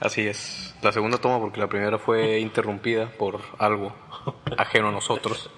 [0.00, 0.74] Así es.
[0.82, 3.94] La segunda toma porque la primera fue interrumpida por algo
[4.56, 5.50] ajeno a nosotros.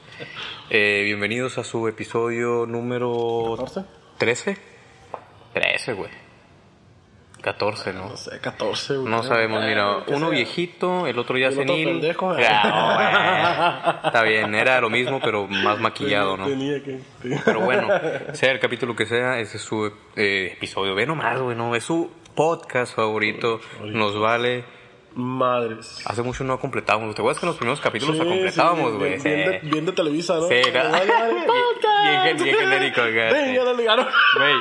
[0.70, 3.84] Eh, bienvenidos a su episodio número 14.
[4.18, 4.56] 13.
[5.54, 6.10] 13, güey.
[7.40, 8.08] 14, ¿no?
[8.10, 9.10] No sé, 14, güey.
[9.10, 10.36] No sabemos, mira, Eh, que uno sea.
[10.36, 11.88] viejito, el otro ya El otro senil.
[11.88, 12.30] pendejo.
[12.38, 14.06] Ah, güey.
[14.06, 16.46] Está bien, era lo mismo, pero más maquillado, ¿no?
[16.46, 17.00] Tenía que.
[17.44, 17.88] Pero bueno,
[18.32, 20.94] sea el capítulo que sea, ese es su eh, episodio.
[20.94, 23.60] Ve nomás, güey, no, es su podcast favorito.
[23.84, 24.64] Nos vale.
[25.14, 26.00] Madres.
[26.06, 27.14] Hace mucho no completábamos.
[27.14, 29.10] ¿Te acuerdas que en los primeros capítulos Sí, lo completábamos, sí, güey?
[29.10, 29.66] bien, bien, de, Sí.
[29.70, 30.48] bien de Televisa, ¿no?
[30.48, 30.90] Sí, claro.
[30.90, 31.92] Vale, vale, podcast.
[32.02, 33.54] Bien, bien genérico, Ven, sí.
[33.54, 34.06] ya le ligaron.
[34.36, 34.54] Güey,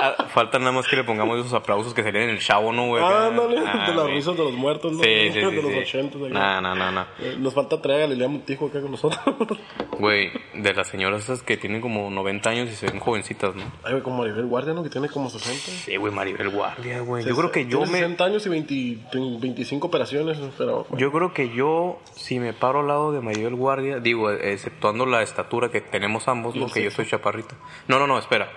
[0.00, 2.86] ah, falta nada más que le pongamos esos aplausos que serían en el chavo, ¿no,
[2.86, 3.02] güey?
[3.04, 3.26] Acá.
[3.26, 4.14] Ándale, Ah, de las güey.
[4.14, 5.02] risas de los muertos, ¿no?
[5.02, 5.38] Sí, sí, sí.
[5.40, 5.78] De sí, los sí.
[5.78, 6.18] 80.
[6.18, 6.28] acá.
[6.28, 7.06] No, no, no, no.
[7.38, 9.58] Nos falta traer a Lilian Montijo acá con nosotros.
[9.98, 13.62] Güey, de las señoras esas que tienen como 90 años y se ven jovencitas, ¿no?
[13.82, 14.82] Ay, güey, como Maribel Guardia, ¿no?
[14.84, 15.58] Que tiene como 60.
[15.84, 17.24] Sí, güey, Maribel Guardia, güey.
[17.24, 17.86] Yo creo que yo me...
[17.98, 18.98] 60 años y 20
[19.40, 20.86] 25 operaciones, pero...
[20.96, 25.22] Yo creo que yo, si me paro al lado de Maribel Guardia, digo, exceptuando la
[25.22, 26.66] estatura que tenemos ambos, ¿Y ¿no?
[26.66, 27.54] el Que yo soy chaparrito.
[27.88, 28.50] No, no, no, espera.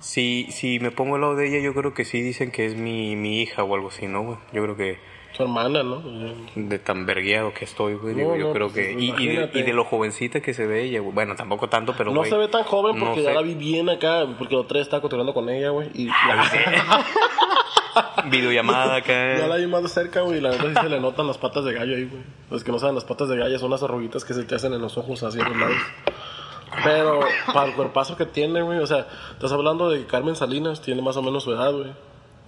[0.00, 2.74] Si, si me pongo al lado de ella, yo creo que sí dicen que es
[2.74, 4.38] mi, mi hija o algo así, ¿no, güey?
[4.52, 4.98] Yo creo que
[5.32, 6.00] Su hermana, ¿no?
[6.54, 8.92] de tan vergueado que estoy, güey, digo, No, yo no, creo pues, que...
[8.92, 9.58] Y, y de, imagínate.
[9.58, 11.12] y de lo jovencita que se ve ella, güey.
[11.14, 13.26] Bueno, tampoco tanto, pero, No güey, se ve tan joven no porque sé.
[13.26, 16.48] ya la vi bien acá, porque otra vez estaba cotorreando con ella, güey, y la
[18.30, 19.36] Videollamada acá.
[19.38, 21.64] Ya la vi más de cerca, güey, la verdad sí se le notan las patas
[21.64, 22.22] de gallo ahí, güey.
[22.50, 24.72] Los que no saben, las patas de gallo son unas arruguitas que se te hacen
[24.74, 25.76] en los ojos, así en los lados.
[26.84, 27.20] Pero
[27.52, 31.16] para el cuerpazo que tiene, güey, o sea, estás hablando de Carmen Salinas tiene más
[31.16, 31.90] o menos su edad, güey.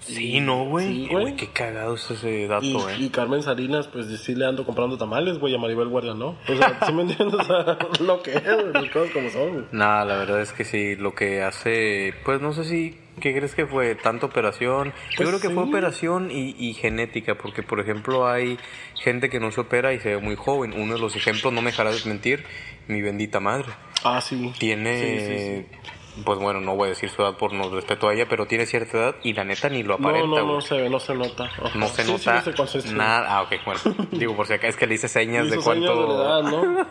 [0.01, 0.87] Sí, no, güey.
[0.87, 1.23] Sí, güey.
[1.23, 2.97] güey, qué cagado es ese dato, Y, eh.
[2.99, 6.37] y Carmen Salinas, pues sí le ando comprando tamales, güey, a Maribel Guardia, ¿no?
[6.49, 7.39] O sea, ¿sí me entiendes?
[7.41, 9.65] O sea, lo que es, güey, las cosas como son, güey.
[9.73, 13.55] Nada, la verdad es que sí, lo que hace, pues no sé si, ¿qué crees
[13.55, 13.95] que fue?
[13.95, 14.89] ¿Tanta operación?
[14.89, 18.59] Yo Pues creo que fue operación y, y genética, porque por ejemplo hay
[18.97, 20.73] gente que no se opera y se ve muy joven.
[20.77, 22.45] Uno de los ejemplos, no me dejarás de mentir,
[22.89, 23.67] mi bendita madre.
[24.05, 24.53] Ah, sí.
[24.59, 25.77] Tiene, Sí, sí,
[26.25, 28.67] pues bueno, no voy a decir su edad por no respeto a ella, pero tiene
[28.67, 30.47] cierta edad y la neta ni lo No, aparenta, no, güey.
[30.57, 31.51] no se ve, no se nota.
[31.75, 33.27] No se Sí, nota no sé cuál es nada.
[33.39, 33.81] Ah, ok, bueno.
[34.13, 36.03] Digo, por si acá es que le hice señas de Hizo señas cuánto.
[36.03, 36.87] de la edad, ¿no?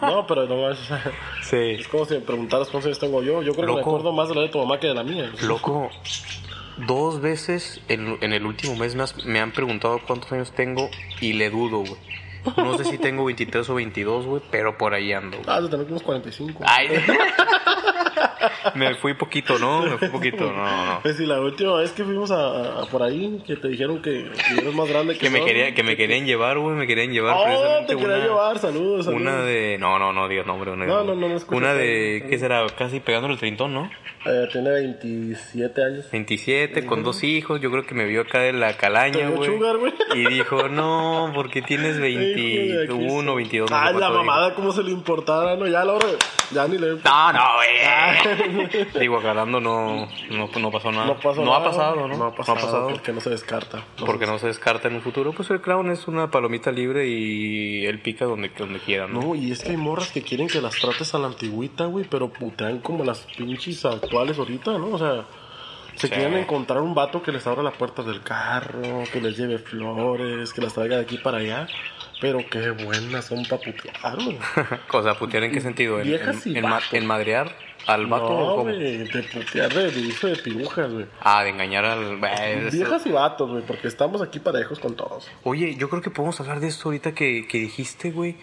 [0.16, 0.78] No, pero no es...
[1.42, 1.56] Sí.
[1.80, 3.42] Es como si me preguntaras cuántos años tengo yo.
[3.42, 5.32] Yo creo que me acuerdo más de la de tu mamá que de la mía.
[5.42, 5.90] Loco,
[6.86, 10.90] dos veces en, en el último mes me, has- me han preguntado cuántos años tengo
[11.20, 11.96] y le dudo, güey.
[12.58, 15.38] No sé si tengo 23 o 22, güey, pero por ahí ando.
[15.38, 15.48] güey.
[15.48, 16.62] Ah, de tener unos 45.
[16.64, 16.88] Ay,
[18.74, 19.82] me fui poquito, ¿no?
[19.82, 21.00] Me fui poquito, no, no.
[21.02, 24.30] Pues sí, la última vez que fuimos a, a por ahí, que te dijeron que,
[24.48, 25.74] que eres más grande que Que me, yo, quería, ¿no?
[25.76, 29.22] que me querían llevar, güey, me querían llevar Oh, te quería una- llevar, saludos, saludos.
[29.22, 29.76] Una de...
[29.78, 30.74] No, no, no digas nombre.
[30.76, 32.24] No, no, no, no escucho Una de...
[32.28, 32.66] ¿Qué será?
[32.76, 33.90] Casi pegándole el trintón, ¿no?
[34.28, 36.10] Eh, tiene 27 años.
[36.10, 39.50] 27, con dos hijos, yo creo que me vio acá de la calaña, güey.
[40.14, 43.34] Y dijo, no, porque tienes Hijo de aquí 21, está.
[43.34, 45.66] 22, no sé Ay, la mamada, como se le importara, ¿no?
[45.68, 46.16] Ya a la hora, de-
[46.52, 46.88] ya ni le...
[47.04, 48.35] No, no, güey.
[49.00, 51.06] Digo, aclarando, no, no, no pasó nada.
[51.06, 51.64] No pasó ha nada.
[51.64, 52.16] pasado, ¿no?
[52.16, 53.84] No ha pasado, porque no se descarta.
[53.98, 55.32] No Porque se- no se descarta en un futuro.
[55.32, 59.20] Pues el clown es una palomita libre y él pica donde, donde quiera, ¿no?
[59.20, 62.04] No, y es que hay morras que quieren que las trates a la antigüita, güey,
[62.08, 64.88] pero putean como las pinches actuales ahorita, ¿no?
[64.90, 65.24] O sea,
[65.94, 66.12] se Sí.
[66.14, 70.52] quieren encontrar un vato que les abra la puerta del carro, que les lleve flores,
[70.52, 71.66] que las traiga de aquí para allá.
[72.20, 74.38] Pero qué buenas son para putear, güey.
[74.92, 76.00] o sea, putear en qué sentido?
[76.00, 77.54] ¿En, en, en ma- en madrear
[77.86, 78.70] al vato o cómo?
[78.70, 81.06] de putear de, de uso de pirujas, güey.
[81.20, 82.22] Ah, de engañar al...
[82.24, 85.30] Eso- Viejas y vatos, güey, porque estamos aquí parejos con todos.
[85.44, 88.36] Oye, yo creo que podemos hablar de esto ahorita que, que dijiste, güey.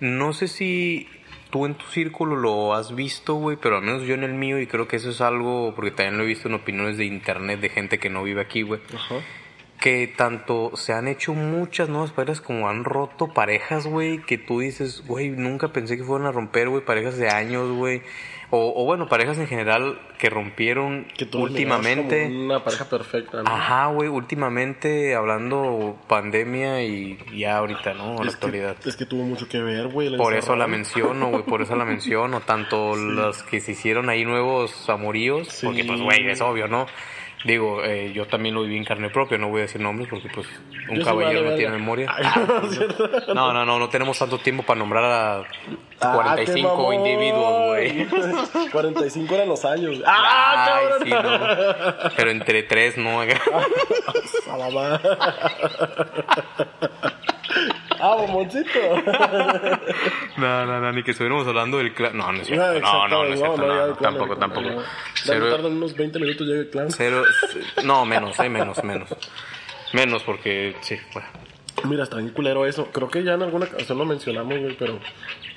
[0.00, 1.08] No sé si
[1.50, 4.58] tú en tu círculo lo has visto, güey, pero al menos yo en el mío,
[4.60, 7.60] y creo que eso es algo, porque también lo he visto en opiniones de internet
[7.60, 8.80] de gente que no vive aquí, güey.
[8.94, 9.16] Ajá.
[9.80, 14.60] Que tanto se han hecho muchas nuevas parejas como han roto parejas, güey, que tú
[14.60, 18.02] dices, güey, nunca pensé que fueran a romper, güey, parejas de años, güey.
[18.50, 22.24] O, o bueno, parejas en general que rompieron Que últimamente.
[22.28, 23.50] como una pareja perfecta, ¿no?
[23.50, 28.16] Ajá, güey, últimamente hablando pandemia y ya ahorita, ¿no?
[28.18, 28.76] En la actualidad.
[28.76, 30.16] que, es que tuvo mucho que ver, güey.
[30.16, 32.40] Por eso la menciono, güey, por eso la menciono.
[32.40, 35.66] Tanto las que se hicieron ahí nuevos amoríos, Sí.
[35.66, 36.86] porque pues, güey, es obvio, ¿no?
[37.46, 40.28] Digo, eh, yo también lo viví en carne propia, no voy a decir nombres porque
[40.34, 40.48] pues
[40.90, 42.10] un Yo caballero no tiene memoria.
[42.18, 42.42] Ah,
[43.34, 45.44] no, no, no, no, tenemos tanto tiempo para nombrar a
[46.00, 46.94] Ah, 45 qué mamón.
[46.94, 48.06] individuos, güey.
[48.72, 50.02] 45 eran los años.
[50.04, 52.10] ¡Ah, Ay, sí, no.
[52.16, 53.20] Pero entre tres, ¿no?
[54.50, 55.00] A mamá.
[58.00, 58.70] Ah, bomboncito.
[60.36, 62.16] No, no, no, ni que estuviéramos hablando del clan.
[62.16, 62.80] No, no es cierto.
[62.80, 63.56] No, no, no es cierto.
[63.56, 64.82] no, no, clan, tampoco, tampoco.
[65.14, 66.90] Cero, tardan unos 20 minutos llega el clan.
[66.90, 67.22] cero,
[67.84, 69.08] no, menos, eh, menos, menos.
[69.92, 71.28] Menos porque, sí, bueno.
[71.84, 72.86] Mira, está bien culero eso.
[72.92, 74.98] Creo que ya en alguna ocasión lo mencionamos, güey, pero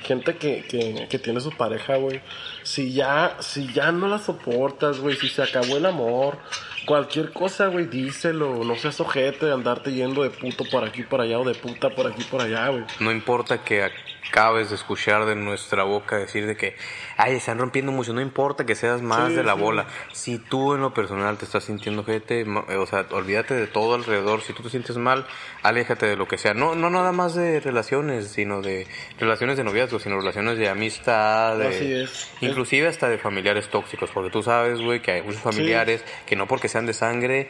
[0.03, 2.21] gente que, que, que tiene su pareja, güey,
[2.63, 6.37] si ya, si ya no la soportas, güey, si se acabó el amor,
[6.85, 8.63] cualquier cosa, güey, díselo.
[8.63, 11.89] No seas ojete de andarte yendo de puto por aquí por allá o de puta
[11.89, 12.83] por aquí por allá, güey.
[12.99, 13.89] No importa que
[14.27, 16.75] acabes de escuchar de nuestra boca decir de que,
[17.17, 19.59] ay, están rompiendo mucho, no importa que seas más Sí, de la sí.
[19.59, 19.87] bola.
[20.11, 23.95] Si tú en lo personal te estás sintiendo gente, ma- o sea, olvídate de todo
[23.95, 24.41] alrededor.
[24.41, 25.25] Si tú te sientes mal,
[25.63, 26.53] aléjate de lo que sea.
[26.53, 28.87] No, no nada más de relaciones, sino de
[29.19, 32.31] relaciones de noviazgo, sino relaciones de amistad, de, Así es.
[32.41, 36.47] inclusive hasta de familiares tóxicos, porque tú sabes, güey, que hay muchos familiares que no
[36.47, 37.49] porque sean de sangre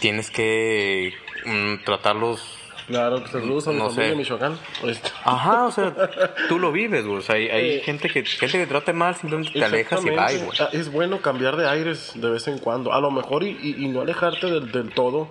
[0.00, 1.12] tienes que
[1.44, 2.58] mm, tratarlos
[2.92, 4.58] Claro, que saludos a mi No familia de Michoacán.
[5.24, 5.94] Ajá, o sea,
[6.48, 7.18] tú lo vives, güey.
[7.18, 10.10] O sea, hay, hay Eh, gente que gente que trata mal, simplemente te alejas y
[10.10, 10.58] bye, güey.
[10.72, 12.92] Es bueno cambiar de aires de vez en cuando.
[12.92, 15.28] A lo mejor y, y- y no alejarte del, del todo,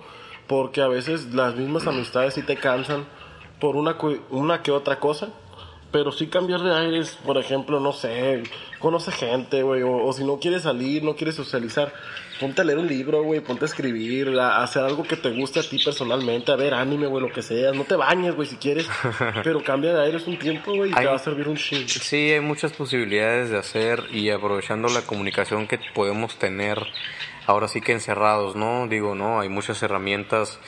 [0.48, 3.04] porque a veces las mismas amistades sí te cansan
[3.60, 3.96] por una,
[4.30, 5.28] una que otra cosa.
[5.92, 8.44] Pero sí cambiar de aires, por ejemplo, no sé,
[8.78, 11.92] conoce gente, güey, o, o si no quieres salir, no quieres socializar,
[12.42, 15.60] ponte a leer un libro, güey, ponte a escribir, a, hacer algo que te guste
[15.60, 18.56] a ti personalmente, a ver anime, güey, lo que sea, no te bañes, güey, si
[18.56, 18.88] quieres,
[19.44, 21.88] pero cambia de aires un tiempo, güey, y Hay- te va a servir un chingo.
[21.88, 26.78] Sí, hay muchas posibilidades de hacer y aprovechando la comunicación que podemos tener
[27.46, 28.88] ahora sí que encerrados, ¿no?
[28.88, 30.58] Digo, no, hay muchas herramientas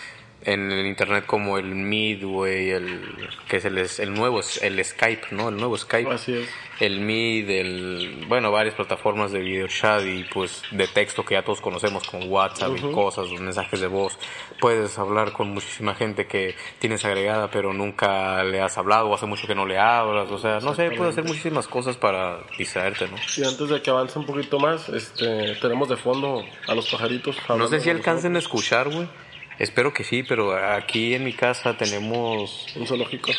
[0.44, 1.74] en el internet como el
[2.22, 5.48] güey, el que es el, el nuevo, el Skype, ¿no?
[5.48, 6.10] El nuevo Skype.
[6.10, 6.48] Así es.
[6.80, 11.42] el Meet, el, bueno, varias plataformas de video chat y pues de texto que ya
[11.42, 14.18] todos conocemos como WhatsApp y cosas, los mensajes de voz.
[14.60, 19.26] Puedes hablar con muchísima gente que tienes agregada pero nunca le has hablado o hace
[19.26, 23.08] mucho que no le hablas, o sea, no sé, puedes hacer muchísimas cosas para distraerte,
[23.08, 23.16] ¿no?
[23.36, 27.36] Y antes de que avance un poquito más, este, tenemos de fondo a los pajaritos.
[27.48, 29.08] No sé si con alcancen a escuchar, güey.
[29.58, 32.66] Espero que sí, pero aquí en mi casa tenemos.
[32.76, 33.30] Un zoológico.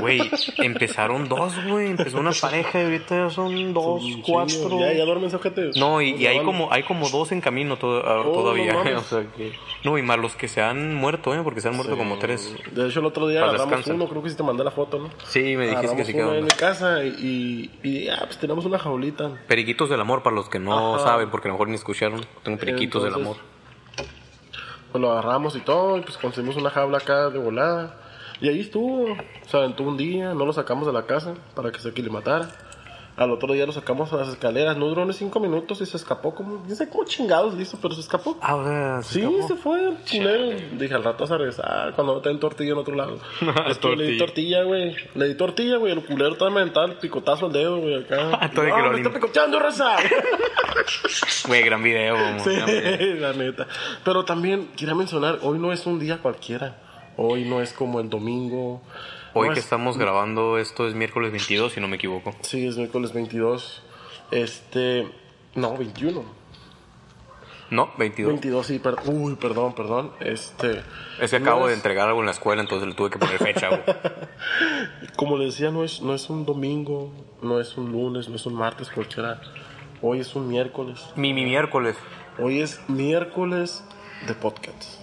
[0.00, 0.20] Güey,
[0.58, 1.88] empezaron dos, güey.
[1.88, 4.78] Empezó una pareja y ahorita ya son dos, cuatro.
[4.80, 5.70] Ya, ya duermen, ojete.
[5.76, 8.72] No, y, y hay como hay como dos en camino to- ah, Oh, todavía.
[8.72, 8.94] no mames.
[8.98, 9.52] o sea que,
[9.84, 11.40] no, y más los que se han muerto, ¿eh?
[11.42, 11.98] Porque se han muerto Sí.
[11.98, 12.54] como tres.
[12.72, 15.10] De hecho, el otro día agarramos uno, creo que sí te mandé la foto, ¿no?
[15.26, 16.36] Sí, me dijiste que sí quedaron.
[16.36, 19.30] en mi casa y, y, ya, pues tenemos una jaulita.
[19.48, 21.04] Periquitos del amor, para los que no Ajá.
[21.04, 22.24] saben, porque a lo mejor ni escucharon.
[22.42, 23.36] Tengo periquitos del amor.
[24.94, 27.96] Pues lo agarramos y todo, y pues conseguimos una jaula acá de volada.
[28.40, 31.80] Y ahí estuvo, se aventó un día, no lo sacamos de la casa para que
[31.80, 32.48] se aclimatara.
[33.16, 35.96] Al otro día lo sacamos a las escaleras, no duró ni cinco minutos y se
[35.96, 38.36] escapó como, sé cómo chingados listo, pero se escapó.
[38.40, 39.46] Ah, o sea, se Sí, escapó.
[39.48, 40.58] se fue el culero.
[40.78, 43.18] Dije, al rato vas a regresar cuando no te den tortilla en otro lado.
[43.68, 44.64] es que le di Tortilla.
[44.64, 44.96] güey.
[45.14, 45.92] Le di tortilla, güey.
[45.92, 48.50] El culero estaba mental, el picotazo al dedo, güey, acá.
[48.54, 49.96] Que no, me está picoteando, raza.
[51.46, 52.14] Güey, gran video.
[52.16, 53.66] güey, sí, la neta.
[54.04, 56.76] Pero también quería mencionar, hoy no es un día cualquiera.
[57.16, 58.80] Hoy no es como el domingo.
[59.34, 62.34] Hoy No que es- estamos grabando esto es miércoles 22, si no me equivoco.
[62.42, 63.82] Sí, es miércoles 22.
[64.30, 65.08] Este...
[65.54, 66.24] No, 21.
[67.70, 68.32] No, 22.
[68.34, 70.12] 22, sí, per- Uy, perdón, perdón.
[70.20, 70.82] Este...
[71.20, 73.38] Es que no acabo de entregar algo en la escuela, entonces le tuve que poner
[73.38, 73.82] fecha, güey.
[75.16, 77.10] Como les decía, no es, no es un domingo,
[77.42, 79.40] no es un lunes, no es un martes cualquiera.
[80.02, 81.00] Hoy es un miércoles.
[81.16, 81.96] mi, mi miércoles.
[82.38, 83.82] Hoy es miércoles
[84.26, 85.00] de podcast.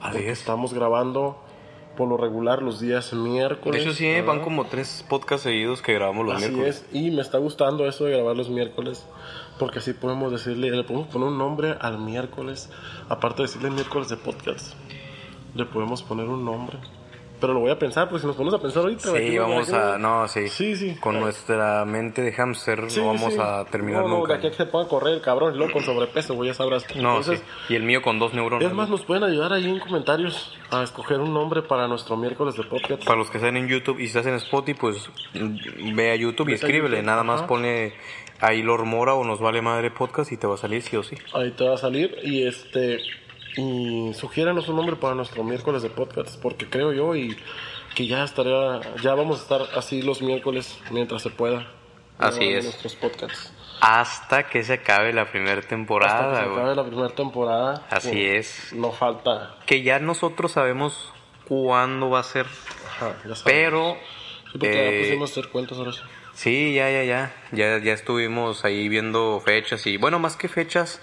[0.00, 0.38] Así es.
[0.40, 1.42] Estamos grabando
[1.96, 3.84] por lo regular los días miércoles.
[3.84, 6.84] De hecho, sí, van como tres podcasts seguidos que grabamos los Así miércoles.
[6.90, 9.06] es, y me está gustando eso de grabar los miércoles,
[9.58, 12.70] porque así podemos decirle, le podemos poner un nombre al miércoles,
[13.08, 14.74] aparte de decirle miércoles de podcast,
[15.54, 16.78] le podemos poner un nombre.
[17.44, 19.10] Pero lo voy a pensar, porque si nos ponemos a pensar ahorita...
[19.18, 19.98] Sí, vamos a.
[19.98, 20.48] No, sí.
[20.48, 20.96] Sí, sí.
[20.98, 23.38] Con nuestra mente de hámster Sí, no vamos sí.
[23.38, 24.32] a terminar no, no, nunca.
[24.32, 26.54] de aquí a que se ponga a correr el cabrón, luego con sobrepeso, güey, ya
[26.54, 26.86] sabrás.
[26.96, 27.74] No, Entonces, sí.
[27.74, 28.66] Y el mío con dos neuronas.
[28.66, 32.56] Es más, nos pueden ayudar ahí en comentarios a escoger un nombre para nuestro miércoles
[32.56, 33.04] de podcast.
[33.04, 35.10] Para los que están en YouTube y si estás en Spotify, pues
[35.94, 36.96] ve a YouTube y escríbele.
[36.96, 37.92] YouTube, Nada más pone
[38.40, 41.02] ahí Lord Mora o Nos Vale Madre Podcast y te va a salir sí o
[41.02, 41.16] sí.
[41.34, 43.00] Ahí te va a salir y este
[43.56, 47.36] y sugiéranos un nombre para nuestro miércoles de podcast porque creo yo y
[47.94, 51.66] que ya estaría ya vamos a estar así los miércoles mientras se pueda.
[52.18, 52.64] Así es.
[52.64, 53.52] Nuestros podcasts.
[53.80, 57.86] Hasta que se acabe la primera Hasta que temporada, se acabe la primera temporada.
[57.90, 58.72] Así pues, es.
[58.72, 59.56] No falta.
[59.66, 61.12] Que ya nosotros sabemos
[61.48, 62.46] cuándo va a ser.
[62.86, 63.42] Ajá, ya sabes.
[63.44, 63.96] Pero.
[64.52, 66.00] Sí, porque ya eh, pusimos a hacer cuentas ahora sí.
[66.34, 67.34] Sí, ya, ya, ya.
[67.52, 71.00] Ya, ya estuvimos ahí viendo fechas y, bueno, más que fechas,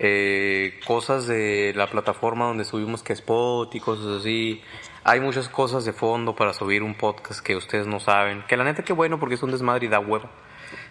[0.00, 4.62] eh, cosas de la plataforma donde subimos que Spot y cosas así.
[5.04, 8.44] Hay muchas cosas de fondo para subir un podcast que ustedes no saben.
[8.46, 10.28] Que la neta que bueno porque es un desmadre y da huevo.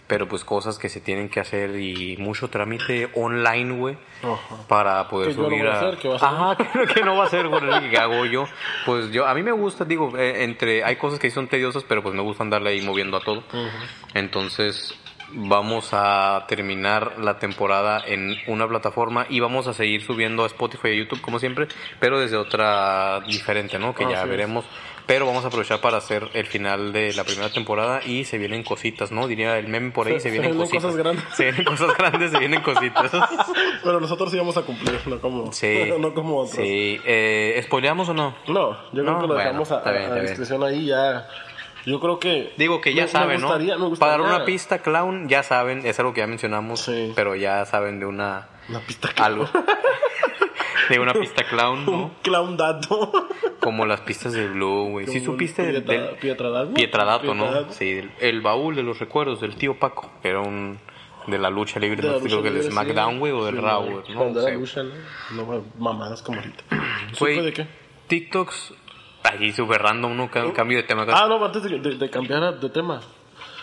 [0.07, 3.97] pero pues cosas que se tienen que hacer y mucho trámite online, güey,
[4.67, 5.77] para poder Que yo no subir voy a a...
[5.77, 8.45] hacer, que vas a Ajá, que, que no va a ser, güey, que hago yo.
[8.85, 12.01] Pues yo, a mí me gusta, digo, eh, entre, hay cosas que son tediosas, pero
[12.01, 13.43] pues me gusta andarle ahí moviendo a todo.
[14.13, 14.97] Entonces,
[15.31, 20.89] vamos a terminar la temporada en una plataforma y vamos a seguir subiendo a Spotify
[20.89, 21.67] y a YouTube como siempre,
[21.99, 23.93] pero desde otra diferente, ¿no?
[23.93, 24.29] Que ya es.
[24.29, 24.65] veremos.
[25.05, 28.63] Pero vamos a aprovechar para hacer el final de la primera temporada y se vienen
[28.63, 29.25] cositas, ¿no?
[29.25, 30.83] Diría el meme por ahí, Se- se, se vienen vienen cositas.
[30.83, 31.23] cosas grandes.
[31.33, 33.11] Se vienen cosas grandes, se vienen cositas.
[33.85, 35.93] Pero nosotros sí vamos a cumplir, no como, Sí.
[35.99, 36.57] no como otros.
[36.57, 36.99] Sí.
[37.05, 38.35] Eh, ¿Spoileamos o no?
[38.49, 41.25] No, yo creo No, que lo bueno, dejamos a, bien, a discreción ahí ya.
[41.89, 42.53] Yo creo que.
[42.57, 43.89] Digo que ya me- me saben, gustaría- me ¿no?
[43.89, 47.13] gustaría- Para dar una pista, clown, ya saben, es algo que ya mencionamos, Sí.
[47.15, 49.21] pero ya saben de una Una pista que.
[49.23, 49.47] algo
[50.89, 52.11] de una pista clown, Un ¿no?
[52.21, 53.29] clown dato.
[53.61, 55.07] Como las pistas de Blue, güey.
[55.07, 56.73] Sí supiste del, Pietra- del Pietradato.
[56.73, 57.43] Pietradato, ¿no?
[57.45, 57.73] Pietradato.
[57.73, 60.77] Sí, el, el baúl de los recuerdos del tío Paco, era un
[61.27, 63.43] de la lucha libre, De la no sé, lucha creo que del SmackDown, güey, o
[63.45, 64.53] del sí, Raw, no era sé.
[64.53, 64.93] lucha, ¿no?
[65.45, 66.63] No, mamadas como ahorita.
[67.13, 67.67] ¿Supe de qué?
[68.07, 68.73] TikToks,
[69.31, 70.29] ahí súper random, ¿no?
[70.29, 71.05] Ca- Cambio de tema.
[71.09, 73.01] Ah, no, antes de, de- de cambiar de tema.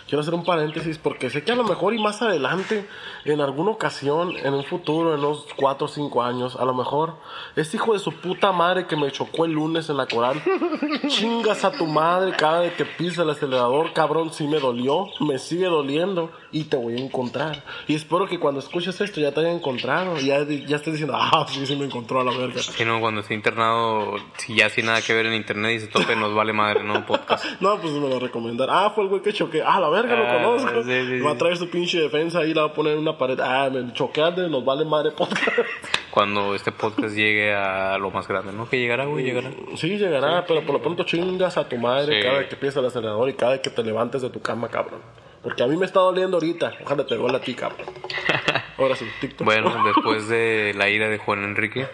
[0.09, 2.87] Quiero hacer un paréntesis porque sé que a lo mejor y más adelante,
[3.25, 7.15] en alguna ocasión, en un futuro, en unos 4 o 5 años, a lo mejor,
[7.57, 10.43] este hijo de su puta madre que me chocó el lunes en la coral,
[11.09, 15.39] chingas a tu madre cada vez que pisa el acelerador, cabrón, sí me dolió, me
[15.39, 17.65] sigue doliendo y te voy a encontrar.
[17.89, 21.15] Y espero que cuando escuches esto ya te haya encontrado y ya, ya estés diciendo,
[21.17, 22.63] ah, sí, sí me encontró a la verga.
[22.63, 25.87] Si no, cuando esté internado, si ya sin nada que ver en internet y se
[25.89, 27.05] tope, nos vale madre, ¿no?
[27.07, 27.45] Podcast.
[27.61, 28.69] No, pues me lo recomendar.
[28.71, 29.63] Ah, fue el güey que choqué.
[29.63, 30.83] Ah, la verga, lo Ah, conozco.
[30.85, 33.17] sí, sí, Va a traer su pinche defensa ahí, la va a poner en una
[33.17, 33.39] pared.
[33.41, 35.43] Ah, me choqueaste, nos vale madre podcast.
[36.11, 38.69] Cuando este podcast llegue a lo más grande, ¿no?
[38.69, 39.51] Que llegará, güey, llegará.
[39.77, 42.87] Sí, llegará, pero por lo pronto chingas a tu madre cada vez que piensas el
[42.89, 45.01] acelerador y cada vez que te levantes de tu cama, cabrón.
[45.43, 46.73] Porque a mí me está doliendo ahorita.
[46.85, 47.87] Ojalá te duele a ti, cabrón.
[48.79, 49.45] Ahora sí, TikTok.
[49.45, 51.87] Bueno, después de la ira de Juan Enrique,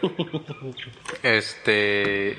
[1.22, 2.36] este,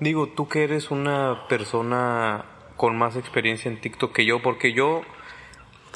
[0.00, 2.44] digo, tú que eres una persona
[2.82, 5.02] con más experiencia en TikTok que yo, porque yo,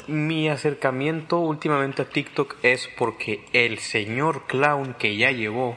[0.07, 5.75] mi acercamiento últimamente a TikTok es porque el señor clown que ya llegó,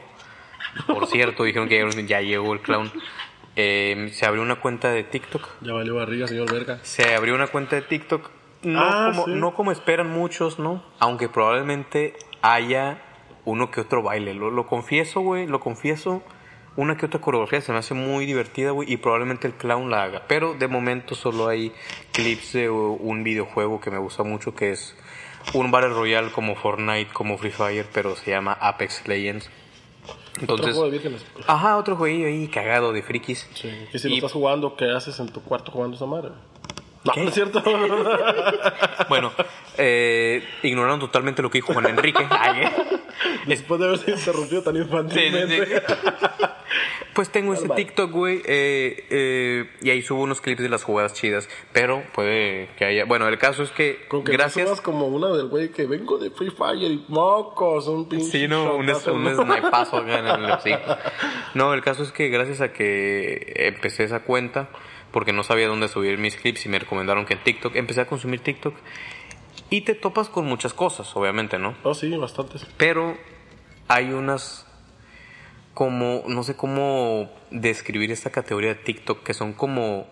[0.87, 2.89] por cierto, dijeron que ya- llegó el clown,
[3.57, 5.45] eh, se abrió una cuenta de TikTok.
[5.59, 6.79] Ya valió barriga, señor verga.
[6.83, 8.29] Se abrió una cuenta de TikTok.
[8.63, 9.31] No, Ah, como, sí.
[9.35, 10.81] no como esperan muchos, ¿no?
[10.99, 13.01] Aunque probablemente haya
[13.43, 14.33] uno que otro baile.
[14.33, 16.23] Lo, lo confieso, güey, lo confieso.
[16.77, 20.03] Una que otra coreografía se me hace muy divertida, güey, y probablemente el clown la
[20.03, 20.23] haga.
[20.27, 21.73] Pero de momento solo hay
[22.13, 24.95] clips de un videojuego que me gusta mucho, que es
[25.53, 29.49] un Battle Royale como Fortnite, como Free Fire, pero se llama Apex Legends.
[30.43, 33.47] Otro Entonces, juego de ajá, otro jueguillo ahí cagado de frikis.
[33.53, 33.69] Sí.
[33.91, 36.31] Que si lo estás jugando, ¿qué haces en tu cuarto jugando esa madre?
[37.03, 37.63] No, no es cierto.
[39.09, 39.33] Bueno,
[39.77, 42.25] eh, ignoraron totalmente lo que dijo Juan Enrique.
[42.55, 42.71] Eh.
[43.45, 45.65] Después de haberse interrumpido tan Sí, sí, infantilmente.
[45.65, 45.73] sí.
[47.13, 51.13] Pues tengo ese TikTok, güey, eh, eh, y ahí subo unos clips de las jugadas
[51.13, 53.03] chidas, pero puede que haya...
[53.05, 54.69] Bueno, el caso es que, Con que gracias...
[54.69, 58.47] no como una del güey que vengo de Free Fire y mocos, un pinche Sí,
[58.47, 59.43] no, un, shotazo, un ¿no?
[59.43, 60.97] snipazo acá en el hocico.
[61.53, 64.69] No, el caso es que gracias a que empecé esa cuenta,
[65.11, 68.07] porque no sabía dónde subir mis clips y me recomendaron que en TikTok, empecé a
[68.07, 68.75] consumir TikTok
[69.69, 71.75] y te topas con muchas cosas, obviamente, ¿no?
[71.83, 72.65] Oh, sí, bastantes.
[72.77, 73.17] Pero
[73.87, 74.67] hay unas
[75.73, 80.07] como, no sé cómo describir esta categoría de TikTok, que son como,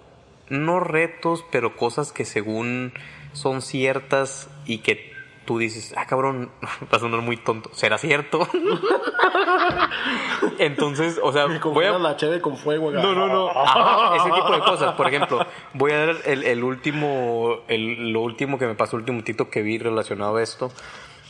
[0.49, 2.93] no retos, pero cosas que según
[3.33, 5.08] son ciertas y que
[5.49, 8.47] tú dices, ah cabrón, va a sonar muy tonto, ¿será cierto?
[10.59, 11.97] Entonces, o sea, voy a...
[11.97, 12.91] La cheve con fuego.
[12.91, 13.49] No, no, no.
[13.55, 14.93] Ajá, ese tipo de cosas.
[14.93, 19.01] Por ejemplo, voy a dar el, el último, el, lo último que me pasó, el
[19.01, 20.71] último TikTok que vi relacionado a esto.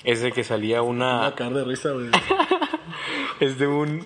[0.03, 1.19] Es de que salía una...
[1.19, 2.09] Una cara de risa, güey.
[3.39, 4.03] Es de un.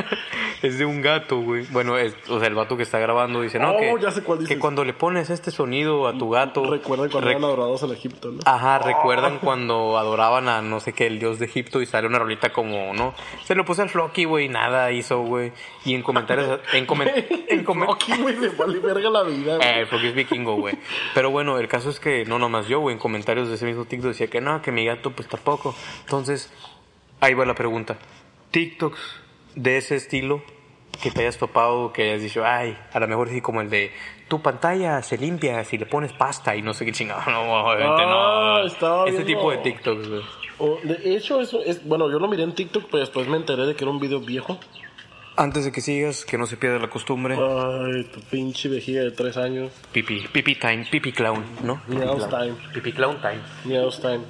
[0.62, 1.64] es de un gato, güey.
[1.70, 4.22] Bueno, es, o sea, el vato que está grabando dice, no, Oh, que, ya sé
[4.22, 6.64] cuál que cuando le pones este sonido a tu gato.
[6.70, 8.40] Recuerden cuando rec- eran adorados en Egipto, ¿no?
[8.44, 12.18] Ajá, recuerdan cuando adoraban a no sé qué, el dios de Egipto y sale una
[12.18, 13.14] rolita como, ¿no?
[13.44, 15.52] Se lo puse al Flocky, güey, nada hizo, güey.
[15.84, 16.60] Y en comentarios.
[16.72, 19.68] En, comen- en comen- Aquí, güey, le vale verga la vida, güey.
[19.68, 20.76] eh, el Flocky es vikingo, güey.
[21.14, 23.84] Pero bueno, el caso es que no nomás yo, güey, en comentarios de ese mismo
[23.84, 25.74] TikTok decía que no, que mi gato pues tampoco.
[26.00, 26.52] Entonces,
[27.20, 27.96] ahí va la pregunta.
[28.60, 28.98] TikToks
[29.54, 30.42] de ese estilo
[31.02, 33.92] que te hayas topado, que hayas dicho, ay, a lo mejor sí como el de
[34.28, 37.20] tu pantalla se limpia si le pones pasta y no sé qué chingado.
[37.30, 38.66] No, obviamente Ah, no.
[38.66, 39.26] estaba Ese viendo.
[39.26, 40.22] tipo de TikToks, güey.
[40.58, 41.86] O, de hecho, eso es.
[41.86, 44.20] Bueno, yo lo miré en TikTok, pero después me enteré de que era un video
[44.20, 44.58] viejo.
[45.36, 47.34] Antes de que sigas, que no se pierda la costumbre.
[47.34, 49.70] Ay, tu pinche vejiga de tres años.
[49.92, 51.82] Pipi, pipi time, pipi clown, ¿no?
[51.88, 52.54] Meows time.
[52.72, 53.40] Pipi clown time.
[53.66, 54.20] Meows time.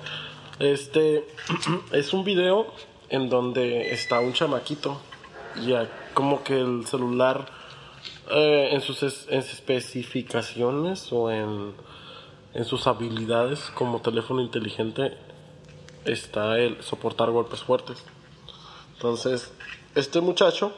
[0.58, 1.22] Este
[1.92, 2.74] es un video
[3.08, 5.00] en donde está un chamaquito.
[5.66, 7.46] Ya, como que el celular
[8.30, 11.74] eh, en, sus es- en sus especificaciones o en,
[12.54, 15.16] en sus habilidades como teléfono inteligente
[16.04, 18.04] está el soportar golpes fuertes.
[18.94, 19.52] Entonces,
[19.94, 20.72] este muchacho,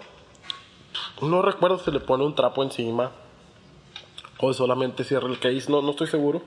[1.21, 3.13] no recuerdo si le pone un trapo encima
[4.41, 6.43] o solamente cierra el case, no, no estoy seguro.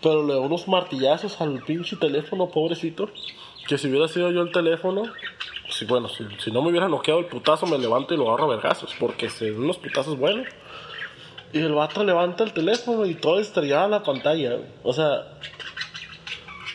[0.00, 3.10] Pero le da unos martillazos al pinche teléfono, pobrecito.
[3.68, 5.04] Que si hubiera sido yo el teléfono,
[5.68, 8.56] si bueno, si, no me hubiera noqueado el putazo, me levanto y lo agarro a
[8.56, 8.96] vergazos.
[8.98, 10.48] Porque se unos putazos buenos.
[11.52, 14.56] Y el vato levanta el teléfono y todo estrellada la pantalla.
[14.82, 15.38] O sea,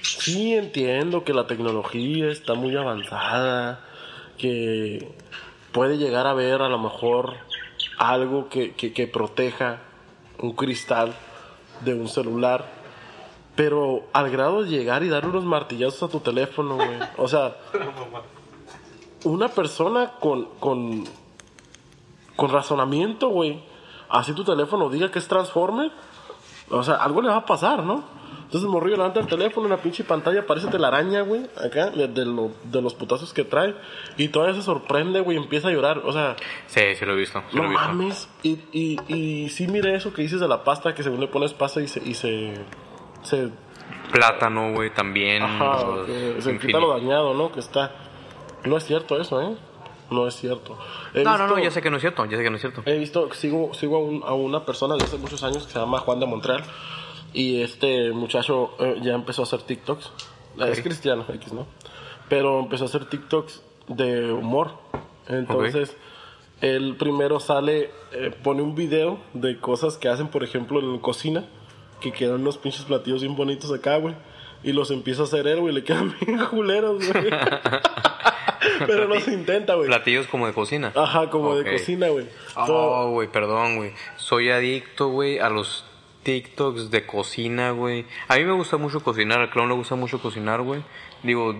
[0.01, 3.83] sí entiendo que la tecnología está muy avanzada.
[4.37, 5.11] Que
[5.71, 7.33] puede llegar a ver a lo mejor
[7.97, 9.81] algo que proteja
[10.39, 11.13] un cristal
[11.81, 12.82] de un celular.
[13.55, 16.97] Pero al grado de llegar y darle unos martillazos a tu teléfono, güey.
[17.17, 17.55] O sea,
[19.25, 21.03] una persona con, con,
[22.35, 23.63] con razonamiento, güey.
[24.09, 25.91] Así tu teléfono diga que es Transformer.
[26.69, 28.03] O sea, algo le va a pasar, ¿no?
[28.43, 32.23] Entonces morrillo levanta el teléfono en la pinche pantalla, aparece telaraña, güey, acá, de, de
[32.25, 33.73] lo- de los putazos que trae.
[34.17, 35.99] Y todavía se sorprende, güey, y empieza a llorar.
[36.05, 36.35] O sea,
[36.67, 37.41] Sí, sí lo he visto.
[37.49, 37.87] Sí no lo he visto.
[37.87, 38.29] mames.
[38.43, 41.53] Y, y, y sí miré eso que dices de la pasta, que según le pones
[41.53, 42.03] pasta y se...
[42.07, 42.53] Y se,
[43.23, 43.49] se
[44.11, 45.41] Plátano, güey, también.
[45.41, 47.51] ajá, los que se quita lo dañado, ¿no?
[47.51, 47.91] Que está...
[48.65, 49.55] No es cierto eso, ¿eh?
[50.11, 50.77] No es cierto.
[51.15, 52.61] He No, no, no, ya sé que no es cierto, ya sé que no es
[52.61, 52.83] cierto.
[52.85, 55.79] He visto, sigo, sigo a, un- a una persona de hace muchos años que se
[55.79, 56.63] llama Juan de Montreal.
[57.33, 60.11] Y este muchacho eh, ya empezó a hacer TikToks.
[60.67, 61.65] Es cristiano, X, ¿no?
[62.29, 64.73] Pero empezó a hacer TikToks de humor.
[65.27, 65.97] Entonces,
[66.61, 71.01] él primero sale, eh, pone un video de cosas que hacen, por ejemplo, en la
[71.01, 71.45] cocina,
[72.03, 74.13] que quedan unos pinches platillos bien bonitos acá, güey.
[74.61, 77.29] Y los empieza a hacer él, güey, le quedan bien culeros, güey.
[78.85, 79.87] Pero los intenta, güey.
[79.87, 80.91] Platillos como de cocina.
[80.95, 82.27] Ajá, como de cocina, güey.
[82.55, 83.93] Oh, güey, perdón, güey.
[84.17, 85.85] Soy adicto, güey, a los
[86.23, 88.05] TikToks de cocina, güey.
[88.27, 90.81] A mí me gusta mucho cocinar, al clown le gusta mucho cocinar, güey.
[91.23, 91.55] Digo,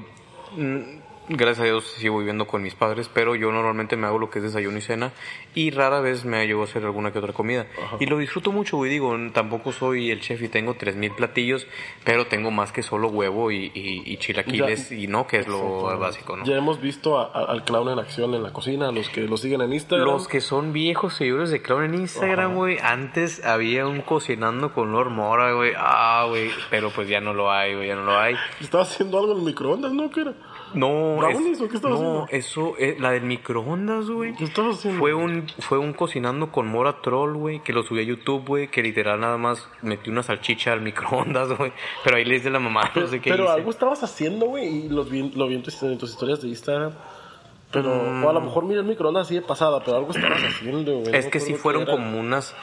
[1.30, 4.40] gracias a Dios sigo viviendo con mis padres, pero yo normalmente me hago lo que
[4.40, 5.12] es desayuno y cena
[5.56, 7.66] y rara vez me llevo a hacer alguna que otra comida.
[8.00, 8.92] Y lo disfruto mucho, güey.
[8.92, 11.68] Digo, tampoco soy el chef y tengo 3000 platillos,
[12.04, 15.98] pero tengo más que solo huevo y, y, y chilaquiles y no, que es lo
[15.98, 16.46] básico, ¿no?
[16.46, 19.38] Ya hemos visto a- a- al clown en acción en la cocina, los que lo
[19.38, 20.08] siguen en Instagram.
[20.08, 22.78] Los que son viejos seguidores de Clown en Instagram, güey.
[22.82, 25.74] Antes había un cocinando con Lord Mora, güey.
[25.78, 26.50] Ah, güey.
[26.70, 27.88] Pero pues ya no lo hay, güey.
[27.88, 28.36] Ya no lo hay.
[28.60, 30.10] Estaba haciendo algo en el microondas, ¿no?
[30.10, 30.34] ¿Qué era?
[30.74, 32.28] No, ¿Brownies es- o qué estabas no, haciendo?
[32.32, 34.34] eso, eh, la del microondas, güey.
[34.36, 35.00] ¿Qué estabas haciendo?
[35.00, 38.68] Fue un, fue un cocinando con Mora Troll, güey, que lo subí a YouTube, güey,
[38.70, 41.72] que literal nada más metí una salchicha al microondas, güey.
[42.04, 43.54] Pero ahí le hice la mamá, no sé qué Pero hice.
[43.54, 46.48] algo estabas haciendo, güey, y los vi- lo vi en tus, en tus historias de
[46.50, 46.94] Instagram.
[47.72, 48.24] Pero, Mm.
[48.24, 51.16] o a lo mejor mira el microondas así de pasada, pero algo estabas haciendo, güey.
[51.16, 52.56] Es que sí fueron como unas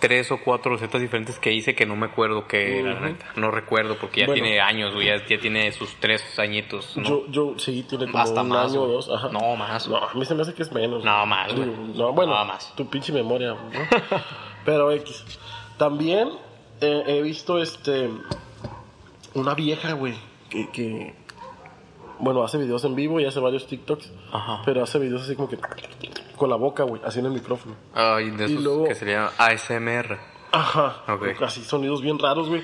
[0.00, 3.26] tres o cuatro recetas diferentes que hice que no me acuerdo qué era, neta.
[3.36, 4.42] No recuerdo porque ya Bueno.
[4.42, 5.06] tiene años, güey.
[5.06, 7.04] Ya, ya tiene sus tres añitos, ¿no?
[7.08, 8.96] Yo, yo, sí, tiene como Hasta un más, año o güey.
[8.96, 9.10] dos.
[9.10, 9.28] Ajá.
[9.32, 11.04] No, más, No, a mí se me hace que es menos.
[11.04, 11.66] No, más, güey.
[11.94, 12.74] No, bueno, No, más.
[12.76, 13.58] tu pinche memoria, ¿no?
[14.64, 15.24] Pero X.
[15.78, 16.30] También
[16.80, 18.10] eh, he visto este.
[19.34, 20.14] Una vieja, güey,
[20.50, 21.14] que, que.
[22.18, 24.10] Bueno, hace videos en vivo y hace varios TikToks.
[24.32, 24.62] Ajá.
[24.64, 25.58] Pero hace videos así como que.
[26.36, 27.74] Con la boca, güey, así en el micrófono.
[27.94, 30.18] De Y esos luego- que se llama ASMR.
[30.52, 31.02] Ajá.
[31.12, 31.42] Ok.
[31.42, 32.62] Así sonidos bien raros, güey.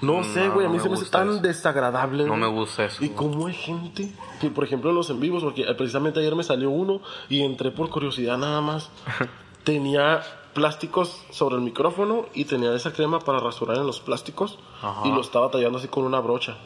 [0.00, 1.38] No sé, güey, a mí no se me hace tan eso.
[1.40, 2.24] desagradable.
[2.24, 3.16] No me gusta eso, Y güey.
[3.16, 6.68] cómo hay gente que, por ejemplo, en los en vivos, porque precisamente ayer me salió
[6.70, 8.90] uno y entré por curiosidad nada más.
[9.64, 15.02] tenía plásticos sobre el micrófono y tenía esa crema para rasurar en los plásticos Ajá.
[15.06, 16.56] y lo estaba tallando así con una brocha.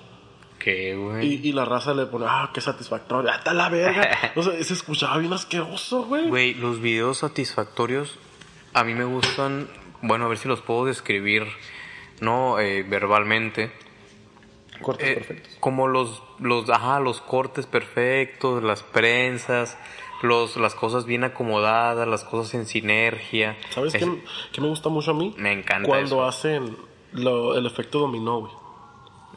[0.58, 1.26] ¿Qué, güey?
[1.34, 4.32] Y, y la raza le pone, ah, qué satisfactorio, hasta la verga.
[4.36, 6.28] O sea, se escuchaba bien asqueroso, güey.
[6.28, 8.18] Güey, los videos satisfactorios
[8.74, 9.68] a mí me gustan.
[10.02, 11.44] Bueno, a ver si los puedo describir,
[12.20, 13.72] no eh, verbalmente.
[14.82, 15.56] Cortes Eh, perfectos.
[15.60, 19.76] Como los, los, ajá, los cortes perfectos, las prensas,
[20.22, 23.56] los, las cosas bien acomodadas, las cosas en sinergia.
[23.70, 25.34] ¿Sabes Es- qué, qué me gusta mucho a mí?
[25.36, 26.24] Me encanta Cuando eso.
[26.24, 26.76] hacen
[27.12, 28.52] lo- el efecto dominó, güey.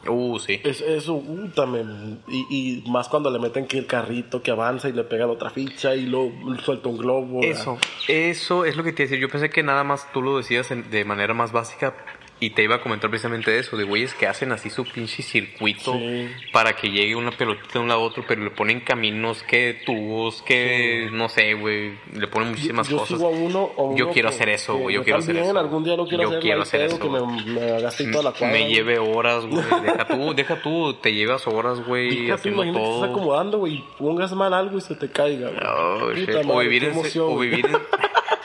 [0.08, 0.60] Uh, sí.
[0.64, 2.20] Es, eso, uh, también.
[2.28, 5.32] Y, y más cuando le meten que el carrito que avanza y le pega la
[5.32, 6.32] otra ficha y luego
[6.64, 7.40] suelta un globo.
[7.42, 9.20] Eso, eso es lo que te iba a decir.
[9.20, 11.94] Yo pensé que nada más tú lo decías de manera más básica,
[12.44, 15.92] Y te iba a comentar precisamente eso, de güeyes que hacen así su pinche circuito
[15.92, 16.28] Sí.
[16.52, 19.80] para que llegue una pelotita de un lado a otro, pero le ponen caminos, que
[19.86, 23.16] tubos, que no sé, güey, le ponen muchísimas yo cosas.
[23.16, 25.36] sigo a uno, a uno yo quiero que- hacer eso, güey, yo yo quiero hacer
[25.36, 25.56] eso.
[25.56, 26.98] algún día lo quiero yo hacer, quiero no hacer eso.
[26.98, 27.20] que me,
[27.60, 28.58] me gaste toda la cuadra.
[28.58, 29.62] me lleve horas, güey.
[29.84, 33.16] Deja tú, deja tú, te llevas horas, güey, Deja tú, haciendo imagínate que estás todo.
[33.20, 35.60] acomodando, güey, pongas mal algo y se te caiga, güey.
[35.64, 36.50] Oh, Puta shit.
[36.50, 37.72] o, vivir en, o, vivir en,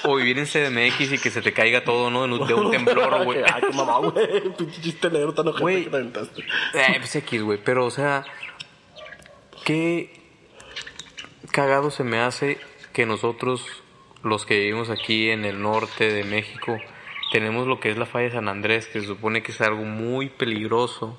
[0.03, 2.27] o vivir en CDMX y que se te caiga todo, ¿no?
[2.45, 3.41] De un, temblor, güey.
[3.43, 4.41] Ay, qué mamá, güey.
[4.57, 6.41] Pinche chiste negro tan ojete que te aventaste.
[6.73, 7.59] Eh, pues X, güey.
[7.63, 8.25] Pero, o sea,
[9.63, 10.13] qué
[11.51, 12.59] cagado se me hace
[12.93, 13.65] que nosotros,
[14.23, 16.79] los que vivimos aquí en el norte de México,
[17.31, 19.83] tenemos lo que es la falla de San Andrés, que se supone que es algo
[19.83, 21.17] muy peligroso.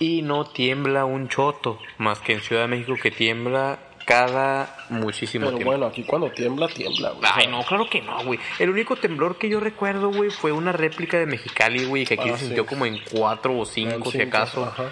[0.00, 5.46] Y no tiembla un choto, más que en Ciudad de México que tiembla cada muchísimo
[5.46, 5.70] Pero tiempo.
[5.72, 7.30] bueno, aquí cuando tiembla, tiembla, güey.
[7.34, 8.38] Ay, no, claro que no, güey.
[8.58, 12.28] El único temblor que yo recuerdo, güey, fue una réplica de Mexicali, güey, que aquí
[12.28, 12.44] Ah, se sí.
[12.46, 14.64] sintió como en cuatro o cinco, si acaso.
[14.64, 14.90] ajá.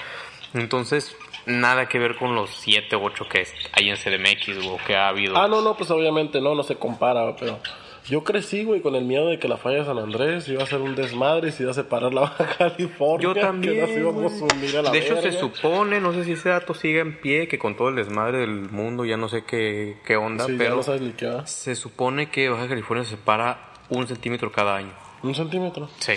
[0.55, 4.79] Entonces, nada que ver con los siete o ocho que hay en CDMX, güey, o
[4.87, 5.37] que ha habido.
[5.37, 7.59] Ah, no, no, pues obviamente no, no se compara, pero
[8.06, 10.66] yo crecí, güey, con el miedo de que la falla de San Andrés iba a
[10.66, 13.22] ser un desmadre y se iba a separar la Baja California.
[13.22, 13.74] Yo también.
[13.74, 17.00] Que nos íbamos a la de hecho, se supone, no sé si ese dato sigue
[17.00, 20.46] en pie, que con todo el desmadre del mundo, ya no sé qué, qué onda,
[20.46, 21.46] Sí, ya pero no sabes ni qué va.
[21.46, 24.92] se supone que Baja California se separa un centímetro cada año.
[25.22, 25.88] Un centímetro.
[25.98, 26.14] Sí.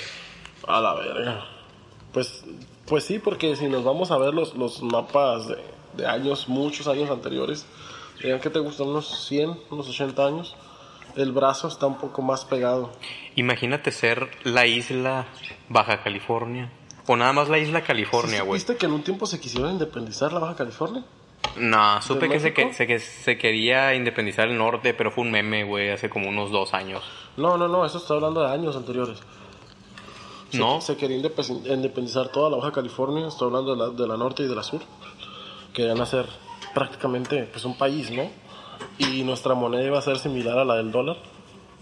[0.67, 1.45] A la verga.
[2.12, 2.43] Pues,
[2.88, 5.58] pues sí, porque si nos vamos a ver los, los mapas de,
[5.98, 7.65] de años, muchos años anteriores,
[8.24, 10.56] digan que te gustan unos 100, unos 80 años,
[11.15, 12.91] el brazo está un poco más pegado.
[13.36, 15.25] Imagínate ser la isla
[15.69, 16.71] Baja California.
[17.08, 18.54] O nada más la isla California, güey.
[18.60, 21.04] ¿Viste que en un tiempo se quisieron independizar la Baja California?
[21.58, 25.23] No, supe ¿De que se, que, se, que se quería independizar el norte, pero fue
[25.23, 27.04] un meme, güey, hace como unos dos años.
[27.38, 29.19] No, no, no, eso está hablando de años anteriores.
[30.49, 30.82] Se, ¿No?
[30.82, 34.43] Se quería indepe- independizar toda la Baja California, estoy hablando de la, de la norte
[34.43, 34.82] y de la sur.
[35.73, 36.25] Querían hacer
[36.73, 38.30] prácticamente pues, un país, ¿no?
[38.98, 41.18] Y nuestra moneda iba a ser similar a la del dólar.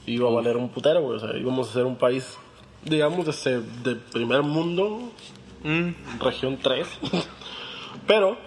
[0.05, 1.17] Iba a valer un putero, güey.
[1.17, 2.37] O sea, íbamos a ser un país,
[2.83, 5.11] digamos, de, de primer mundo,
[5.65, 6.85] Mm, región 3.
[8.07, 8.37] Pero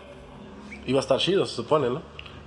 [0.87, 2.03] iba a estar chido, se supone, ¿no?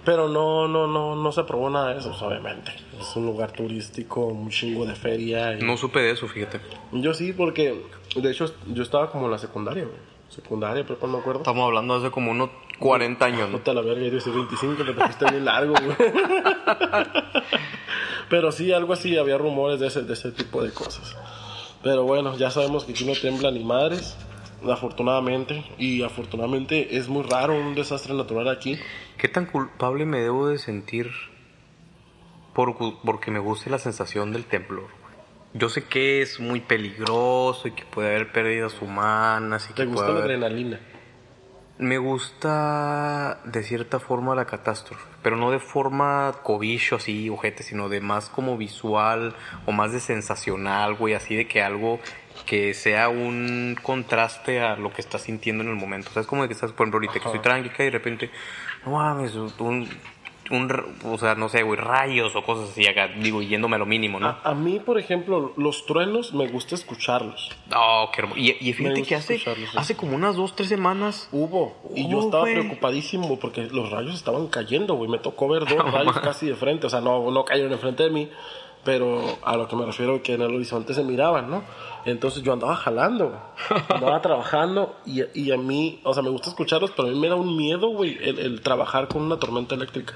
[0.06, 2.72] Pero no, no, no, no se aprobó nada de eso, pues, obviamente.
[3.00, 5.58] Es un lugar turístico, un chingo de feria.
[5.58, 6.62] y- no supe de eso, fíjate.
[6.92, 7.84] Yo sí, porque
[8.16, 9.98] de hecho yo estaba como en la secundaria, güey.
[10.30, 11.40] Secundaria, pero no me acuerdo.
[11.40, 13.58] Estamos hablando hace como unos 40 años, ¿no?
[13.58, 15.98] Ponte a la verga, yo decía 25, pero te bien largo, güey.
[18.30, 21.15] Pero sí, algo así, había rumores de ese, de ese tipo de cosas.
[21.82, 24.15] Pero bueno, ya sabemos que aquí no tiembla ni madres,
[24.72, 25.63] afortunadamente.
[25.80, 28.78] Y afortunadamente es muy raro un desastre natural aquí.
[29.18, 31.10] ¿Qué tan culpable me debo de sentir
[32.54, 34.88] por, porque me guste la sensación del temblor?
[35.56, 39.86] Yo sé que es muy peligroso y que puede haber pérdidas humanas y ¿Te que
[39.88, 40.36] gusta puede la haber...
[40.36, 40.80] adrenalina?
[41.80, 47.88] Me gusta de cierta forma la catástrofe, pero no de forma cobicho así, ojete, sino
[47.88, 49.34] de más como visual
[49.65, 52.02] o más de sensacional, güey, así de que algo
[52.46, 56.10] que sea un contraste a lo que estás sintiendo en el momento.
[56.10, 57.92] O sea, es como de que estás, por ejemplo, ahorita que estoy tranquila y de
[57.92, 58.30] repente,
[58.86, 59.88] no mames, un,
[60.52, 60.72] un,
[61.06, 64.20] o sea, no sé, güey, rayos o cosas así, acá, digo, yéndome a lo mínimo,
[64.20, 64.28] ¿no?
[64.28, 67.52] A, a mí, por ejemplo, los truenos me gusta escucharlos.
[67.76, 68.40] Oh, qué hermoso.
[68.40, 69.42] Y, y fíjate que hace,
[69.76, 71.76] hace como unas dos, tres semanas Hubo.
[71.96, 72.54] Y yo estaba güey.
[72.56, 75.10] preocupadísimo porque los rayos estaban cayendo, güey.
[75.10, 76.88] Me tocó ver dos rayos casi de frente.
[76.88, 78.30] O sea, no, no cayeron enfrente de mí.
[78.84, 81.63] Pero a lo que me refiero que en el horizonte se miraban, ¿no?
[82.06, 83.38] Entonces yo andaba jalando,
[83.89, 87.28] andaba trabajando y, y a mí, o sea, me gusta escucharlos, pero a mí me
[87.28, 90.15] da un miedo, güey, el, el trabajar con una tormenta eléctrica.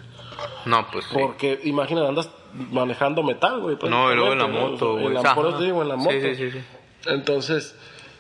[0.66, 1.12] No, pues sí.
[1.14, 2.30] Porque, imagínate, andas
[2.72, 3.78] manejando metal, güey.
[3.90, 5.08] No, y luego en la moto, güey.
[5.08, 5.56] En la, por Ajá.
[5.58, 6.12] eso digo, en la Sí, moto.
[6.22, 6.60] sí, sí, sí.
[7.08, 7.76] Entonces,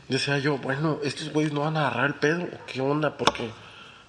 [0.10, 2.43] decía yo, bueno, estos güeyes no van a agarrar el pedo.
[2.43, 3.15] ¿o ¿Qué onda?
[3.17, 3.49] Porque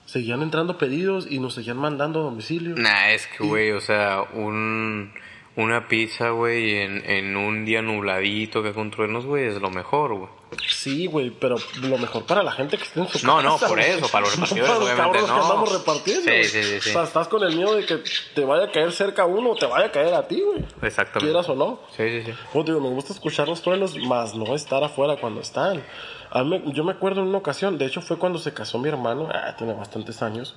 [0.05, 2.75] seguían entrando pedidos y nos seguían mandando a domicilio.
[2.77, 5.13] Nah, es que, güey, o sea, un,
[5.57, 10.15] una pizza, güey, en, en un día nubladito que con truenos, güey, es lo mejor,
[10.15, 10.29] güey.
[10.69, 13.49] Sí, güey, pero lo mejor para la gente que esté en su No, casa.
[13.49, 13.91] no, por güey.
[13.91, 15.43] eso, para los No repartidores, para los obviamente, cabrones que no.
[15.43, 16.23] andamos repartiendo.
[16.33, 16.91] Sí, sí, sí, sí.
[16.91, 17.99] O sea, estás con el miedo de que
[18.35, 20.65] te vaya a caer cerca uno o te vaya a caer a ti, güey.
[20.83, 21.21] Exactamente.
[21.27, 21.81] Quieras o no.
[21.97, 22.33] Sí, sí, sí.
[22.53, 25.83] Te digo, me gusta escuchar los truenos, más no estar afuera cuando están.
[26.31, 28.89] A mí yo me acuerdo en una ocasión, de hecho fue cuando se casó mi
[28.89, 30.57] hermano, ah, tiene bastantes años,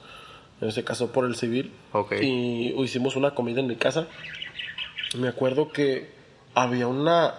[0.70, 1.72] se casó por el civil.
[1.92, 2.14] Ok.
[2.22, 4.08] Y hicimos una comida en mi casa.
[5.16, 6.10] Me acuerdo que
[6.56, 7.34] había una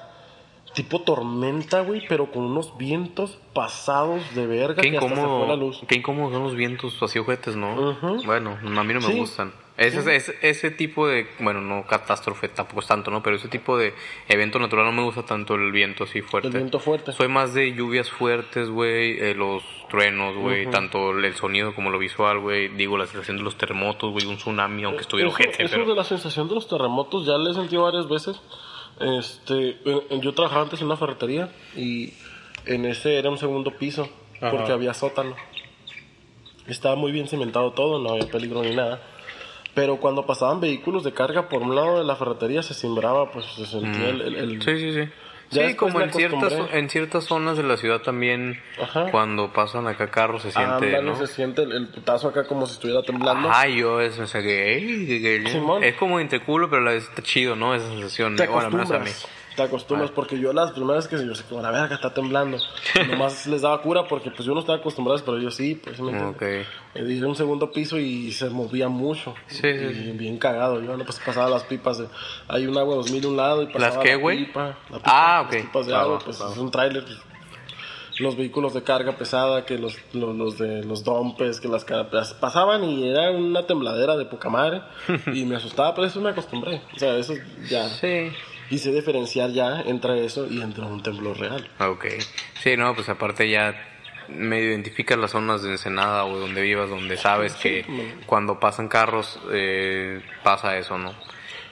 [0.75, 5.19] tipo tormenta, güey, pero con unos vientos pasados de verga Qué que hasta se fue
[5.21, 5.81] la incómodo, luz.
[5.89, 7.95] qué incómodos son los vientos así ojetes, ¿no?
[8.25, 9.19] Bueno, a mí no me Sí.
[9.19, 9.53] gustan.
[9.79, 13.23] Ese, ese, ese tipo de, bueno, no catástrofe tampoco es tanto, ¿no?
[13.23, 13.95] Pero ese tipo de
[14.29, 16.49] evento natural no me gusta tanto el viento así fuerte.
[16.49, 17.13] El viento fuerte.
[17.13, 21.99] Soy más de lluvias fuertes, güey, eh, los truenos, güey, tanto el sonido como lo
[22.01, 22.67] visual, güey.
[22.71, 25.87] Digo, la sensación de los terremotos, güey, un tsunami, aunque estuviera Eso, ojete, eso pero...
[25.87, 28.41] de la sensación de los terremotos ya le he sentido varias veces.
[28.99, 32.15] Este, eh, yo trabajaba antes en una ferretería y
[32.67, 34.11] en ese era un segundo piso
[34.41, 34.51] Ajá.
[34.51, 35.37] porque había sótano.
[36.67, 39.01] Estaba muy bien cimentado todo, no había peligro ni nada.
[39.75, 43.45] Pero cuando pasaban vehículos de carga por un lado de la ferretería se simbraba, pues
[43.47, 44.63] se sentía el, el- el- Mm.
[44.63, 45.11] Sí, sí, sí.
[45.51, 49.11] Ya sí, como en ciertas, en ciertas zonas de la ciudad también, Ajá.
[49.11, 51.17] cuando pasan acá carros se siente, Ándale, ¿no?
[51.17, 53.49] se siente el, el putazo acá como si estuviera temblando.
[53.51, 54.47] Ay, yo es, o sea, que,
[55.07, 57.75] que- es como entre culo, pero la vez está chido, ¿no?
[57.75, 58.37] Esa sensación.
[58.37, 58.85] te Bueno,
[59.59, 62.59] Te acostumbras, porque yo las primeras que yo sé como la verga está temblando.
[63.11, 66.13] Nomás les daba cura porque pues yo no estaba acostumbrado, pero yo sí, pues ¿me
[66.13, 66.37] entiendes?
[66.37, 66.95] Ok.
[66.95, 69.35] Eh, un segundo piso y se movía mucho.
[69.49, 70.13] Sí, Y sí.
[70.13, 70.81] Bien cagado.
[70.81, 71.99] Yo no pues pasaba las pipas.
[71.99, 72.07] De,
[72.47, 75.03] hay un agua 2000 de un lado y pasaba ¿Las qué, la pipa, la pipa,
[75.07, 75.67] Ah, las ok.
[75.67, 77.05] pipas de agua, pues es un tráiler.
[78.21, 81.85] Los vehículos de carga pesada, que los, los, los de los dompes, que las
[82.35, 84.83] pasaban y era una tembladera de poca madre.
[85.35, 86.81] y me asustaba, pero eso me acostumbré.
[86.95, 87.35] O sea, eso
[87.69, 87.89] ya.
[87.89, 88.31] Sí.
[88.71, 91.69] Y sé diferenciar ya entre eso y entre un temblor real.
[91.81, 92.07] Ok.
[92.63, 93.75] Sí, no, pues aparte ya
[94.29, 97.85] medio identificas las zonas de Ensenada o donde vivas, donde sabes que
[98.27, 101.15] cuando pasan carros eh, pasa eso, ¿no?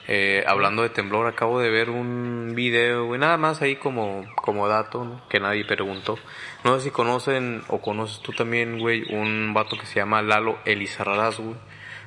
[0.09, 4.67] Eh, hablando de temblor, acabo de ver un video, güey, nada más ahí como, como
[4.69, 5.21] dato, ¿no?
[5.27, 6.17] Que nadie preguntó.
[6.63, 10.59] No sé si conocen o conoces tú también, güey, un vato que se llama Lalo
[10.63, 11.57] Elizarraz, güey.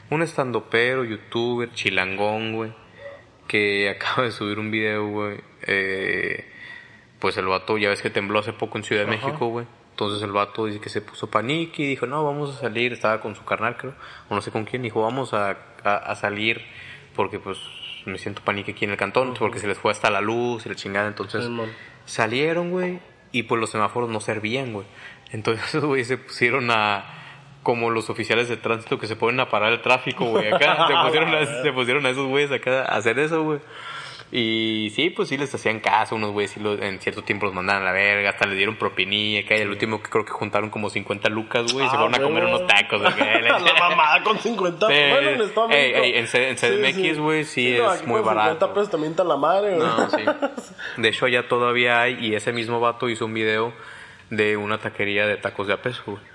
[0.08, 2.72] Un estandopero, youtuber, chilangón, güey.
[3.50, 5.40] Que acaba de subir un video, güey.
[5.66, 6.44] Eh,
[7.18, 9.66] pues el vato, ya ves que tembló hace poco en Ciudad de México, güey.
[9.90, 12.92] Entonces el vato dice que se puso panique y dijo, no, vamos a salir.
[12.92, 13.94] Estaba con su carnal, creo.
[14.28, 14.82] O no sé con quién.
[14.82, 15.50] Dijo, vamos a,
[15.82, 16.62] a, a salir
[17.16, 17.58] porque pues
[18.06, 19.34] me siento panique aquí en el cantón.
[19.34, 21.08] Porque se les fue hasta la luz y la chingada.
[21.08, 21.44] Entonces
[22.04, 23.00] salieron, güey.
[23.32, 24.86] Y pues los semáforos no servían, güey.
[25.32, 27.16] Entonces güey se pusieron a...
[27.62, 30.50] Como los oficiales de tránsito que se ponen a parar el tráfico, güey.
[30.52, 33.60] Acá se pusieron a, se pusieron a esos güeyes acá a hacer eso, güey.
[34.32, 37.54] Y sí, pues sí les hacían caso, unos güeyes sí los- en cierto tiempo los
[37.54, 40.70] mandaban a la verga, hasta les dieron propinilla, que el último que creo que juntaron
[40.70, 44.38] como 50 lucas, güey, y se Ah, fueron a comer unos tacos, la mamada con
[44.38, 44.94] 50 Sí.
[45.10, 48.34] Bueno, en Ey, ey, en C- en CDMX, güey, sí no, es muy con 50
[48.34, 48.72] barato.
[48.72, 49.86] pesos también está la madre, güey.
[49.88, 50.22] No, sí.
[50.96, 53.72] De hecho, allá todavía hay, y ese mismo vato hizo un video
[54.30, 56.29] de una taquería de tacos de a peso, güey.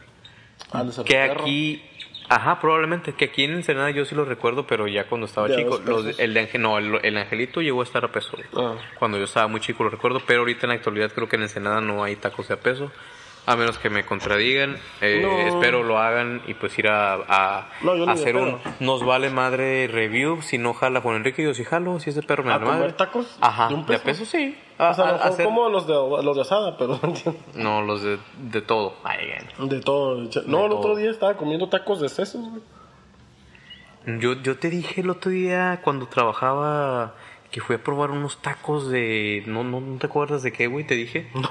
[0.72, 1.84] Ah, Que aquí,
[2.30, 5.80] ajá, probablemente, que aquí en Ensenada yo sí lo recuerdo, pero ya cuando estaba chico,
[5.86, 8.38] los- el, de no, el, el Angelito llegó a estar a peso.
[8.56, 8.76] Ah.
[9.00, 11.44] Cuando yo estaba muy chico lo recuerdo, pero ahorita en la actualidad creo que en
[11.44, 12.92] Ensenada no hay tacos de a peso.
[13.48, 15.38] A menos que me contradigan, eh, No.
[15.56, 18.58] espero lo hagan y pues ir a, a- No, yo ni a de hacer un
[18.80, 20.42] nos vale madre review.
[20.42, 22.00] Si no jala Juan Enrique, yo sí jalo.
[22.00, 22.80] Si es de perro me ¿A vale madre.
[22.82, 23.38] comer tacos?
[23.42, 24.22] Ajá, ¿De un de a peso?
[24.24, 24.58] peso sí.
[24.78, 27.00] O sea, A- a lo a mejor hacer- como los de, los de asada, pero
[27.04, 27.40] no entiendo.
[27.54, 28.96] No, los de, de todo.
[29.04, 29.20] Ay.
[29.60, 30.16] De todo.
[30.18, 30.32] No, el
[30.70, 30.78] todo.
[30.80, 32.62] otro día estaba comiendo tacos de sesos, güey.
[34.20, 37.16] Yo, yo te dije el otro día cuando trabajaba
[37.52, 39.44] que fui a probar unos tacos de...
[39.48, 41.28] No, no, no te acuerdas de qué, güey, te dije.
[41.34, 41.50] No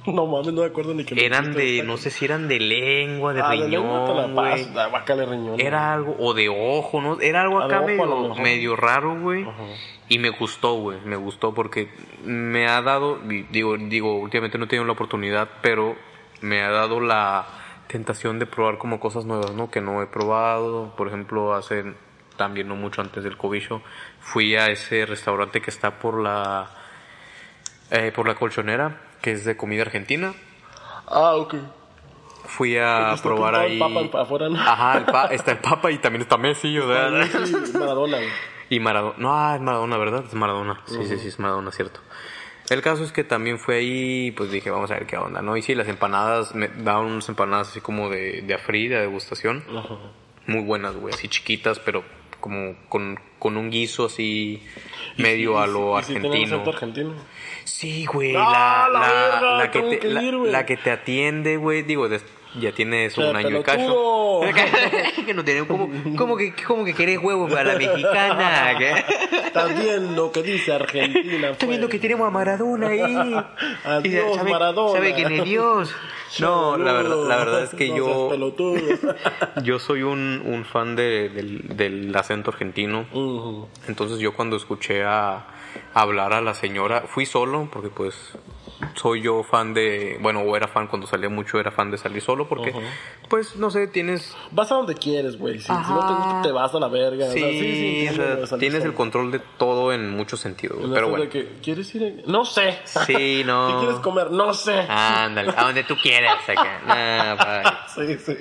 [0.06, 3.42] mames, no me acuerdo ni que Eran de, no sé si eran de lengua, de
[3.42, 4.70] Ah, de lengua te la riñón, paso.
[4.80, 5.60] Ah, guácale riñón.
[5.60, 7.20] Era algo, o de ojo, ¿no?
[7.20, 9.46] Era algo de acá medio, medio raro, güey.
[10.08, 10.98] Y me gustó, güey.
[11.04, 11.88] Me gustó porque
[12.24, 15.96] me ha dado, di- digo, digo, últimamente no he tenido la oportunidad, pero
[16.40, 17.46] me ha dado la
[17.86, 19.70] tentación de probar como cosas nuevas, ¿no?
[19.70, 20.94] Que no he probado.
[20.96, 21.84] Por ejemplo, hace
[22.36, 23.82] también no mucho antes del cobicho,
[24.20, 26.70] fui a ese restaurante que está por la,
[27.90, 30.34] eh, por la colchonera, que es de comida argentina.
[31.06, 31.54] Ah, ok.
[32.46, 34.08] Fui a Está probar pintado el ahí.
[34.10, 34.58] Papa afuera, ¿no?
[34.60, 38.28] Ajá, el pa- está el Papa y también está Messi, o sea, Sí, Maradona, güey.
[38.70, 39.14] Y Maradona.
[39.18, 40.24] No, ah, es Maradona, ¿verdad?
[40.26, 40.80] Es Maradona.
[40.86, 42.00] Sí, sí, sí, es Maradona, cierto.
[42.70, 45.56] El caso es que también fue ahí, pues dije, vamos a ver qué onda, ¿no?
[45.56, 49.64] Y sí, las empanadas, me daban unas empanadas así como de, de afrí, de degustación.
[49.76, 49.96] Ajá.
[50.46, 52.04] Muy buenas, güey, así chiquitas, pero
[52.38, 54.62] como con, con un guiso así
[55.18, 57.12] medio a lo ¿Y si tienen argentino.
[57.70, 59.56] Sí, güey, ¡Ah, la, la la, verga!
[59.58, 60.50] la que te, que la, ir, güey.
[60.50, 62.24] la que te atiende, güey, digo, des-
[62.58, 64.40] ya tiene eso Che, un año y cacho.
[65.24, 68.72] que no tiene, como, como que, como que querés huevos para la mexicana.
[69.46, 71.50] Estás viendo que dice Argentina.
[71.50, 71.92] Estoy viendo pues.
[71.92, 73.36] que tenemos a Maradona ahí.
[73.84, 74.92] Adiós, sabe- Maradona.
[74.98, 75.94] ¿Sabe quién es Dios?
[76.40, 78.30] No, la verdad, la verdad es que No yo,
[79.62, 83.06] yo soy un, un fan de- del, del acento argentino.
[83.86, 85.46] Entonces yo cuando escuché a,
[85.94, 87.02] hablar a la señora.
[87.08, 88.14] Fui solo porque pues
[88.94, 92.22] soy yo fan de, bueno, o era fan cuando salía mucho, era fan de salir
[92.22, 92.72] solo porque
[93.28, 95.58] pues no sé, tienes Vas a donde quieres, güey.
[95.58, 97.26] Si, si no te gusta, te vas a la verga.
[97.26, 100.78] O sí, sea, sí, sí, o sea, tienes el control de todo en muchos sentidos,
[100.94, 101.28] pero de bueno.
[101.30, 102.02] que, ¿Quieres ir?
[102.02, 102.78] en- No sé.
[102.84, 103.68] Sí, no.
[103.68, 104.30] ¿Qué quieres comer?
[104.30, 104.86] No sé.
[104.88, 106.80] Ándale, a donde tú quieras acá.
[106.86, 107.86] Nah.
[107.94, 108.34] Sí, sí.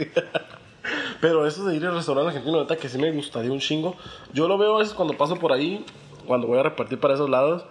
[1.22, 3.96] Pero eso de ir al restaurante argentino, neta, que sí me gustaría un chingo.
[4.34, 5.86] Yo lo veo a veces cuando paso por ahí,
[6.30, 7.65] cuando voy a repartir para esos lados.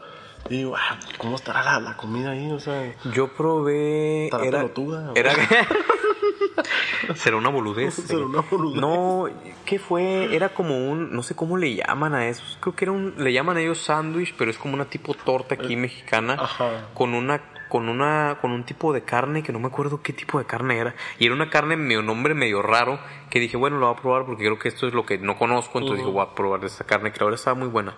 [0.51, 2.51] Y digo, ah, ¿cómo estará la, la comida ahí?
[2.51, 4.25] O sea, Yo probé.
[4.25, 4.59] ¿Estará Era.
[4.59, 5.33] pelotuda Era.
[7.14, 7.94] Será una boludez.
[8.07, 8.81] Será una boludez.
[8.81, 9.29] No,
[9.64, 10.35] ¿qué fue?
[10.35, 11.12] Era como un.
[11.12, 12.59] No sé cómo le llaman a esos.
[12.61, 13.14] Creo que era un.
[13.16, 16.35] Le llaman a ellos sándwich, pero es como una tipo torta aquí mexicana.
[16.35, 16.71] Eh, ajá.
[16.94, 17.40] Con una.
[17.68, 18.38] Con una.
[18.40, 20.97] Con un tipo de carne que no me acuerdo qué tipo de carne era.
[21.21, 22.99] Y era una carne medio nombre medio raro.
[23.31, 25.38] Que dije, bueno, lo voy a probar porque creo que esto es lo que no
[25.38, 25.79] conozco.
[25.79, 27.94] Entonces dije, voy a probar esta carne que verdad estaba muy buena.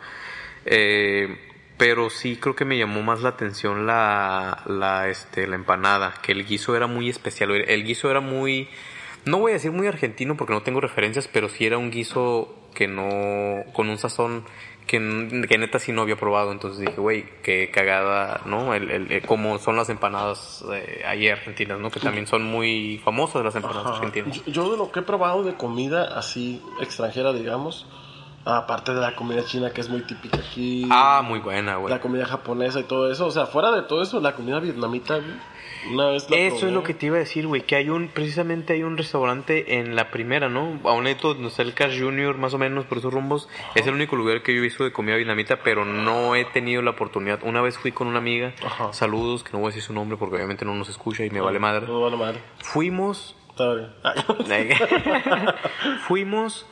[0.67, 1.37] Eh,
[1.77, 6.33] pero sí creo que me llamó más la atención la, la, este, la empanada, que
[6.33, 7.51] el guiso era muy especial.
[7.53, 8.69] El, guiso era muy,
[9.25, 12.55] no voy a decir muy argentino porque no tengo referencias, pero sí era un guiso
[12.75, 14.45] que no, con un sazón
[14.87, 14.99] que,
[15.49, 16.53] que neta sí no había probado.
[16.53, 18.75] Entonces dije, güey, qué cagada, ¿no?
[18.75, 21.91] El, el, el- como son las empanadas eh, ahí argentinas, ¿no?
[21.91, 23.97] Que también son muy famosas las empanadas ajá.
[23.97, 24.45] argentinas.
[24.45, 27.87] yo de lo que he probado de comida así extranjera, digamos,
[28.45, 30.87] aparte de la comida china que es muy típica aquí.
[30.91, 31.93] Ah, muy buena, güey.
[31.93, 33.27] La comida japonesa y todo eso.
[33.27, 35.35] O sea, fuera de todo eso, la comida vietnamita, güey,
[35.93, 38.09] una vez la Eso es lo que te iba a decir, güey, que hay un,
[38.09, 40.79] precisamente hay un restaurante en la primera, ¿no?
[40.85, 43.49] A un lado donde está el Cash Junior, más o menos, por esos rumbos.
[43.75, 46.83] Es el único lugar que yo he visto de comida vietnamita, pero no he tenido
[46.83, 47.41] la oportunidad.
[47.43, 48.93] Una vez fui con una amiga, Ajá.
[48.93, 51.41] saludos, que no voy a decir su nombre porque obviamente no nos escucha y me
[51.41, 51.87] vale madre.
[51.87, 52.41] No vale madre.
[52.59, 54.71] Fuimos, Está bien.
[56.07, 56.67] Fuimos,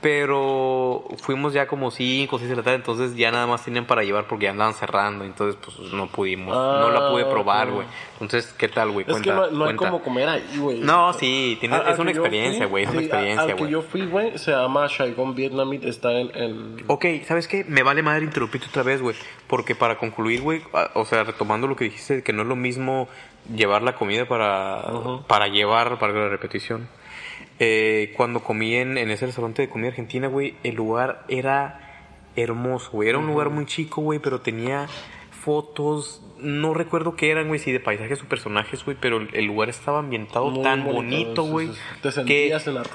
[0.00, 3.86] pero fuimos ya como 5 o 6 de la tarde, entonces ya nada más tienen
[3.86, 7.70] para llevar porque ya andaban cerrando, entonces pues no pudimos, no la pude Ah, probar,
[7.70, 7.86] güey.
[8.20, 9.04] Entonces, ¿qué tal, güey?
[9.06, 10.80] es Cuenta, que no, no hay como comer ahí, güey.
[10.80, 13.70] No, sí, tiene- Al- es al una experiencia, güey, es una experiencia, Al que güey.
[13.70, 16.30] yo fui, güey, se llama Saigon Vietnamite, está en...
[16.36, 16.76] en...
[16.86, 17.64] Ok, ¿sabes qué?
[17.66, 19.16] Me vale madre interrumpirte otra vez, güey.
[19.46, 22.56] Porque para concluir, güey, ah, o sea, retomando lo que dijiste, que no es lo
[22.56, 23.08] mismo
[23.54, 24.82] llevar la comida para,
[25.26, 26.88] para llevar, para la repetición.
[27.58, 31.80] Eh, cuando comí en, en ese restaurante de comida argentina, güey, el lugar era
[32.36, 33.08] hermoso, güey.
[33.08, 34.86] Era un lugar muy chico, güey, pero tenía
[35.30, 39.68] fotos, no recuerdo qué eran, güey, si de paisajes o personajes, güey, pero el, lugar
[39.68, 41.68] estaba ambientado Muy tan bonito, güey.
[42.26, 42.48] que-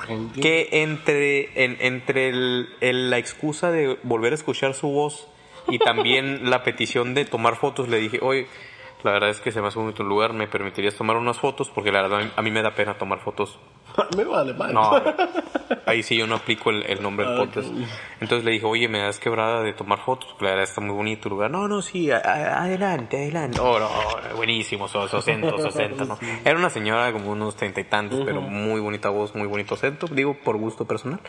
[0.10, 5.28] en que entre, en- entre el- el- la excusa de volver a escuchar su voz
[5.70, 8.48] y también la petición de tomar fotos, le dije, oye,
[9.04, 11.70] la verdad es que se me hace bonito el lugar, ¿me permitirías tomar unas fotos?
[11.74, 13.58] Porque la verdad a mí me da pena tomar fotos.
[14.18, 14.74] Me vale madre.
[14.74, 14.92] No,
[15.86, 17.70] ahí sí yo no aplico el, el nombre del Ah, podcast.
[18.20, 20.96] Entonces le dije, oye, me das quebrada de tomar fotos, porque la verdad está muy
[20.96, 21.52] bonito el lugar.
[21.52, 23.60] No, no, sí, a- a- adelante, adelante.
[23.60, 23.90] Oh, no,
[24.36, 26.18] buenísimo, su su acento, su acento, ¿no?
[26.46, 30.08] Era una señora como unos treinta y tantos, pero muy bonita voz, muy bonito acento,
[30.08, 31.20] digo, por gusto personal.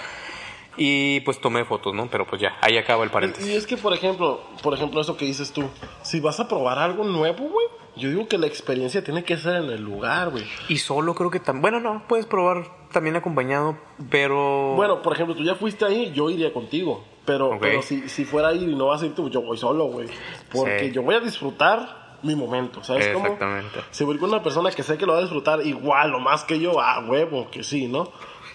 [0.77, 2.07] Y pues tomé fotos, ¿no?
[2.07, 3.47] Pero pues ya, ahí acaba el paréntesis.
[3.47, 5.69] Y es que, por ejemplo, por ejemplo, eso que dices tú,
[6.03, 9.57] si vas a probar algo nuevo, güey, yo digo que la experiencia tiene que ser
[9.57, 10.45] en el lugar, güey.
[10.69, 13.77] Y solo creo que también, bueno, no, puedes probar también acompañado,
[14.11, 14.75] pero...
[14.77, 17.05] Bueno, por ejemplo, tú ya fuiste ahí, yo iría contigo.
[17.25, 17.59] Pero, Ok.
[17.61, 19.85] pero si, si fuera a ir y no vas a ir tú, yo voy solo,
[19.87, 20.09] güey.
[20.53, 20.93] Porque Sí.
[20.93, 23.27] yo voy a disfrutar mi momento, ¿sabes cómo?
[23.27, 23.81] Exactamente.
[23.91, 26.45] Si voy con una persona que sé que lo va a disfrutar igual o más
[26.45, 28.11] que yo, ah, huevo, que sí, ¿no?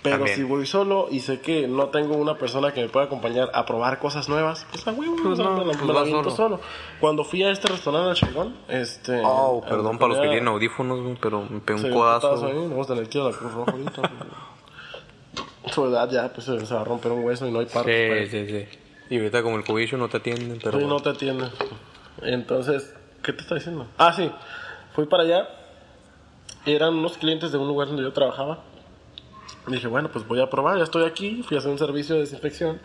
[0.09, 0.37] Pero También.
[0.37, 3.65] si voy solo y sé que no tengo una persona que me pueda acompañar a
[3.65, 6.29] probar cosas nuevas, pues a huevo, Pues no, me la, pues me la solo.
[6.31, 6.59] solo.
[6.99, 9.21] Cuando fui a este restaurante al Chigón, este...
[9.25, 12.45] Oh, perdón para los que tienen audífonos, pero me pegó Sí, un codazo.
[12.45, 14.01] ahí, vamos a tener que ir a la Cruz Roja ahorita.
[15.73, 18.27] Su edad ya, pues se va a romper un hueso y no hay parte.
[18.27, 18.77] Sí, sí, sí.
[19.09, 20.79] Y ahorita como el cobicho no te atienden, pero...
[20.79, 21.47] Sí, no te atiende.
[22.21, 22.93] Entonces,
[23.23, 23.85] ¿qué te está diciendo?
[23.97, 24.31] Ah, sí.
[24.95, 25.49] Fui para allá.
[26.65, 28.59] Eran unos clientes de un lugar donde yo trabajaba.
[29.67, 30.77] Dije, bueno, pues voy a probar.
[30.77, 31.43] Ya estoy aquí.
[31.43, 32.79] Fui a hacer un servicio de desinfección.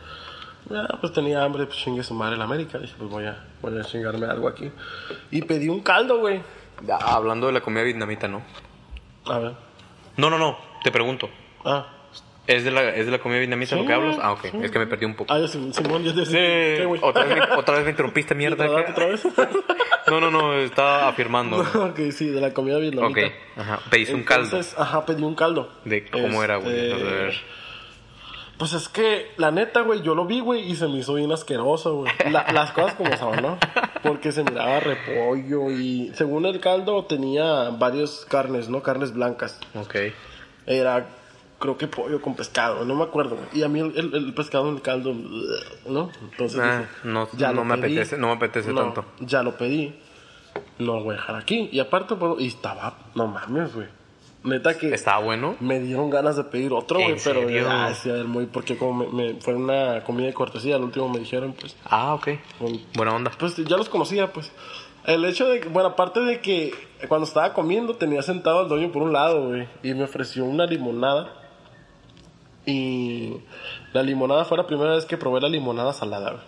[0.70, 2.78] Ya, pues tenía hambre, pues chingue su madre la América.
[2.78, 4.70] Dije, pues voy a, voy a chingarme algo aquí.
[5.30, 6.40] Y pedí un caldo, güey.
[6.90, 8.42] Ah, hablando de la comida vietnamita, ¿no?
[9.26, 9.52] A ver.
[10.16, 11.28] No, no, no, te pregunto.
[11.64, 11.86] Ah.
[12.46, 14.16] ¿Es de la, es de la comida vietnamita Sí, lo que hablas?
[14.20, 14.58] Ah, ok, sí.
[14.62, 15.32] es que me perdí un poco.
[15.32, 18.66] Ah, ya, Simón, ya te Sí, otra vez, me, otra vez me interrumpiste, mierda.
[18.90, 19.22] ¿Otra vez?
[20.08, 21.58] No, no, no, estaba afirmando.
[21.74, 23.20] ok, sí, de la comida Ok, vietnamita.
[23.56, 24.60] ajá, pediste un caldo.
[24.76, 25.70] Ajá, pedí un caldo.
[25.84, 26.76] ¿De cómo era, güey?
[26.90, 27.34] Este, A ver.
[28.58, 31.30] Pues es que, la neta, güey, yo lo vi, güey, y se me hizo bien
[31.32, 32.12] asqueroso, güey.
[32.30, 33.58] La- las cosas como son, ¿no?
[34.02, 38.82] Porque se miraba repollo y, según el caldo, tenía varias carnes, ¿no?
[38.82, 39.58] Carnes blancas.
[39.74, 39.96] Ok.
[40.66, 41.06] Era
[41.62, 43.38] creo que pollo con pescado, no me acuerdo.
[43.52, 45.14] Y a mí el, el- el pescado en el caldo,
[45.88, 46.10] ¿no?
[46.32, 47.96] Entonces Ah, dije, no- ya no me pedí.
[47.96, 49.04] apetece- no me apetece No, tanto.
[49.20, 49.94] Ya lo pedí,
[50.78, 51.68] no lo voy a dejar aquí.
[51.72, 53.86] Y aparte, pues, y estaba, no mames, güey.
[54.44, 55.54] Neta que Estaba bueno.
[55.60, 59.40] me dieron ganas de pedir otro, ¿En güey, pero ver, muy, porque como me, me-
[59.40, 62.28] fue una comida de cortesía, al último me dijeron, pues, Ah, ok.
[62.96, 63.30] Buena onda.
[63.38, 64.50] pues ya los conocía, pues.
[65.04, 66.74] El hecho de que, bueno, aparte de que
[67.08, 70.66] cuando estaba comiendo tenía sentado al dueño por un lado, güey, y me ofreció una
[70.66, 71.32] limonada.
[72.66, 73.34] Y
[73.92, 76.42] la limonada fue la primera vez que probé la limonada salada, güey.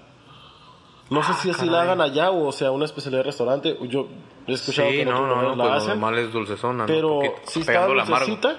[1.11, 3.77] No sé si así la hagan allá o sea una especialidad de restaurante.
[3.89, 4.09] Yo
[4.47, 5.89] he escuchado Sí, que no, no, no, lugares la pues hacen.
[6.01, 6.87] normal es dulcezona, ¿no?
[6.87, 8.57] Pero Poquito, sí estaba dulcecita,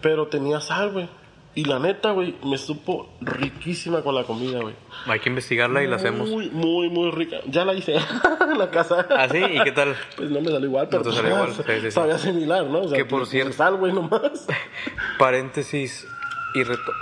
[0.00, 1.08] pero tenía sal, güey.
[1.54, 4.76] Y la neta, güey, me supo riquísima con la comida, güey.
[5.06, 6.28] Hay que investigarla y la hacemos.
[6.28, 7.38] Muy, muy, muy rica.
[7.46, 7.96] Ya la hice
[8.40, 9.04] en la casa.
[9.10, 9.38] ¿Ah, sí?
[9.38, 9.96] ¿Y qué tal?
[10.16, 11.90] Pues no me salió igual, pero te salió igual, sí, sí, sí.
[11.90, 12.82] sabía similar, ¿no?
[12.82, 14.46] O sea, Que por pues, cierto- Sal, güey, nomás.
[15.18, 16.06] Paréntesis
[16.54, 16.92] y reto.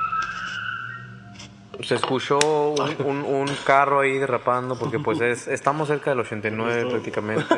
[1.82, 2.38] Se escuchó
[2.70, 7.54] un, un- un carro ahí derrapando porque pues es, estamos cerca del 89 prácticamente.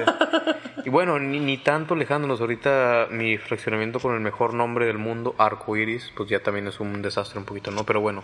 [0.84, 2.40] Y bueno, ni, ni tanto alejándonos.
[2.40, 6.80] Ahorita mi fraccionamiento con el mejor nombre del mundo, Arco Iris, pues ya también es
[6.80, 7.84] un desastre un poquito, ¿no?
[7.84, 8.22] Pero bueno,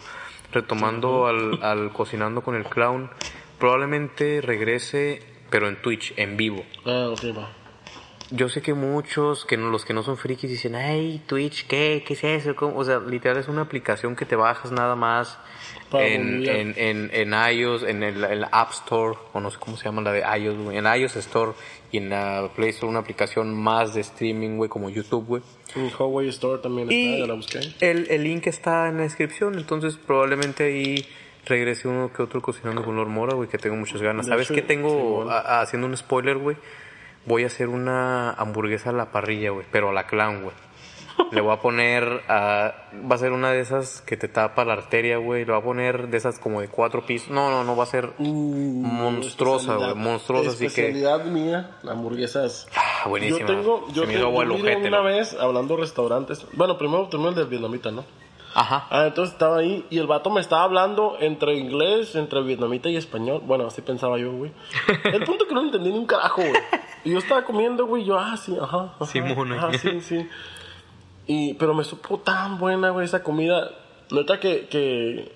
[0.53, 3.11] retomando al, al Cocinando con el Clown,
[3.61, 6.65] probablemente regrese, pero en Twitch, en vivo.
[6.87, 7.51] Ah, ok, va.
[8.31, 12.03] Yo sé que muchos, que no, los que no son frikis, dicen, ay, Twitch, ¿qué?
[12.07, 12.57] ¿Qué es eso?
[12.57, 12.77] ¿Cómo?".
[12.79, 15.39] O sea, literal es una aplicación que te bajas nada más
[15.93, 19.85] en, en, en, en iOS, en el, el App Store, o no sé cómo se
[19.85, 21.53] llama la de iOS, güey, en iOS Store
[21.93, 25.43] y en la Play Store una aplicación más de streaming, güey, como YouTube, güey.
[25.77, 27.61] En Huawei Store también está, Y ya la busqué.
[27.81, 31.07] el, el link está en la descripción, entonces probablemente ahí
[31.47, 34.25] regrese uno que otro cocinando con Lord Mora, güey, que tengo muchas ganas.
[34.27, 35.31] De ¿Sabes hecho, qué tengo sí, bueno.
[35.31, 36.57] a- a- haciendo un spoiler, güey?
[37.27, 40.55] Voy a hacer una hamburguesa a la parrilla, güey, pero a la clown, güey.
[41.31, 42.75] Le voy a poner, a,
[43.09, 45.45] va a ser una de esas que te tapa la arteria, güey.
[45.45, 47.31] Le voy a poner de esas como de cuatro pisos.
[47.31, 50.67] No, no, no, va a ser monstruosa, güey, monstruosa, así que...
[50.67, 52.67] Especialidad mía, hamburguesas.
[52.77, 53.39] Ah, buenísima.
[53.41, 56.47] Yo tengo, yo, Se me te- hizo agua yo ojete, una vez hablando de restaurantes.
[56.53, 58.05] Bueno, primero terminó el del vietnamita, ¿no?
[58.57, 58.87] Ajá.
[58.91, 62.97] Ah, entonces estaba ahí y el vato me estaba hablando entre inglés, entre vietnamita y
[62.97, 63.43] español.
[63.45, 64.53] Bueno, así pensaba yo, güey.
[65.05, 66.53] El punto es que no entendí ni un carajo, güey.
[67.05, 68.95] Y yo estaba comiendo, güey, yo, ah, sí, ajá.
[68.97, 70.29] ajá Simón, Ajá, sí, sí.
[71.27, 73.71] Y, pero me supo tan buena, güey, esa comida.
[74.11, 75.33] Neta que, que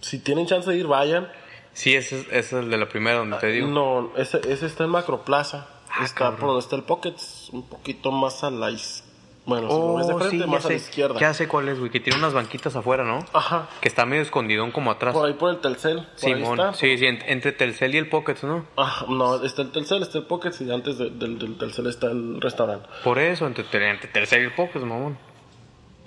[0.00, 1.28] si tienen chance de ir, vayan.
[1.72, 3.68] Sí, ese es, ese es el de la primera donde te digo.
[3.68, 5.68] No, ese, ese está en Macroplaza.
[5.90, 6.40] Ah, está cabrón.
[6.40, 9.07] por donde está el Pockets, un poquito más a la izquierda.
[9.48, 11.18] Bueno, si lo Oh, ves de frente, sí, más a la izquierda.
[11.18, 13.20] ya sé cuál es, güey, que tiene unas banquitas afuera, ¿no?
[13.32, 13.66] Ajá.
[13.80, 15.14] Que está medio escondidón como atrás.
[15.14, 16.06] Por ahí por el Telcel.
[16.16, 18.66] Simón, sí, sí, en- entre Telcel y el Pockets, ¿no?
[18.76, 22.08] Ah, no, está el Telcel, está el Pockets y antes de- del, del Telcel está
[22.08, 22.86] el restaurante.
[23.02, 25.16] Por eso, entre, entre Telcel y el Pockets, mamón.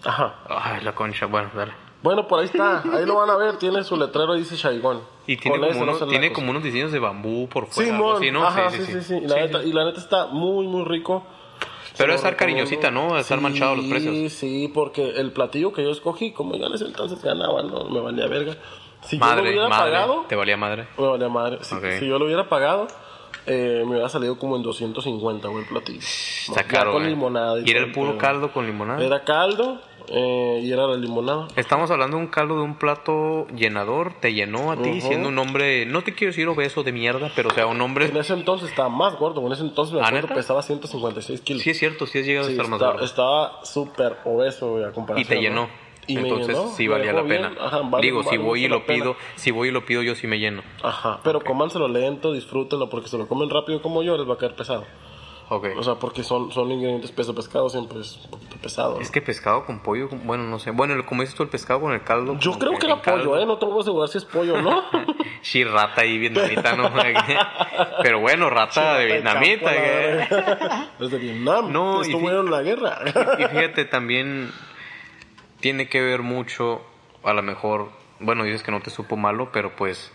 [0.06, 0.36] Ajá.
[0.48, 1.74] Ay, la concha, bueno, dale.
[2.04, 2.82] Bueno, por ahí está.
[2.94, 3.58] Ahí lo van a ver.
[3.58, 5.02] Tiene su letrero, dice Shaigón.
[5.28, 7.96] Y tiene, Con como, no unos, tiene como unos diseños de bambú por fuera.
[8.16, 8.44] Así, ¿no?
[8.46, 9.16] ajá, sí, sí, sí.
[9.18, 9.70] Y, la Sí, neta, sí.
[9.70, 11.24] y la neta está muy, muy rico.
[11.98, 13.18] Pero lo estar cariñosita, ¿no?
[13.18, 14.14] Estar manchado los precios.
[14.14, 17.86] Sí, sí, porque el platillo que yo escogí, como yo en ese entonces ganaba, no
[17.86, 18.56] me valía verga.
[19.02, 19.92] Si yo lo Madre, hubiera madre.
[19.92, 20.88] pagado, ¿Te valía madre?
[20.98, 21.58] me valía madre.
[21.64, 22.88] Si yo lo hubiera pagado,
[23.48, 26.00] eh, me hubiera salido como en 250, güey, el platillo.
[26.00, 27.60] Está caro, con limonada.
[27.60, 29.04] Y era todo el puro caldo con limonada.
[29.04, 31.48] Era caldo eh, y era la limonada.
[31.56, 35.38] Estamos hablando de un caldo de un plato llenador, te llenó a ti, siendo un
[35.40, 38.08] hombre, no te quiero decir obeso de mierda, pero o sea, un hombre...
[38.08, 39.46] En ese entonces estaba más gordo.
[39.46, 41.64] En ese entonces me ¿Ah, acuerdo pesaba 156 kilos.
[41.64, 43.06] Sí es cierto, sí has llegado Sí, a estar más está- gordo.
[43.06, 45.40] estaba súper obeso, güey, a Y comparación.
[45.40, 45.68] te ¿no?
[46.16, 47.50] Me Entonces llenó, sí me valía la pena.
[47.50, 47.62] bien.
[47.62, 50.28] Ajá, vale- Digo, si voy y lo pido, si voy y lo pido yo sí
[50.28, 50.62] me lleno.
[50.84, 54.38] Ajá, pero cómanselo lento, disfrútenlo, porque si lo comen rápido como yo, les va a
[54.38, 54.86] caer pesado.
[55.54, 55.68] Ok.
[55.78, 58.96] O sea, porque son, son ingredientes peso pescado, siempre es un poquito pesado.
[58.96, 59.02] ¿no?
[59.02, 60.72] Es que pescado con pollo, con- bueno, no sé.
[60.72, 62.38] Bueno, como dices tú, el pescado con el caldo.
[62.40, 63.38] Yo creo que era pollo.
[63.38, 63.46] ¿eh?
[63.46, 64.82] No te voy a asegurar si es pollo o no.
[65.44, 66.92] Sí, rata ahí vietnamita, ¿no?
[68.04, 69.72] Pero bueno, rata de vietnamita.
[69.74, 70.28] ¿eh?
[71.00, 71.72] Es de Vietnam.
[71.74, 73.00] No, estuvieron en la guerra.
[73.40, 74.52] Y fíjate, también
[75.62, 76.82] tiene que ver mucho,
[77.24, 77.90] a lo mejor,
[78.20, 80.12] bueno, dices que no te supo malo, pero pues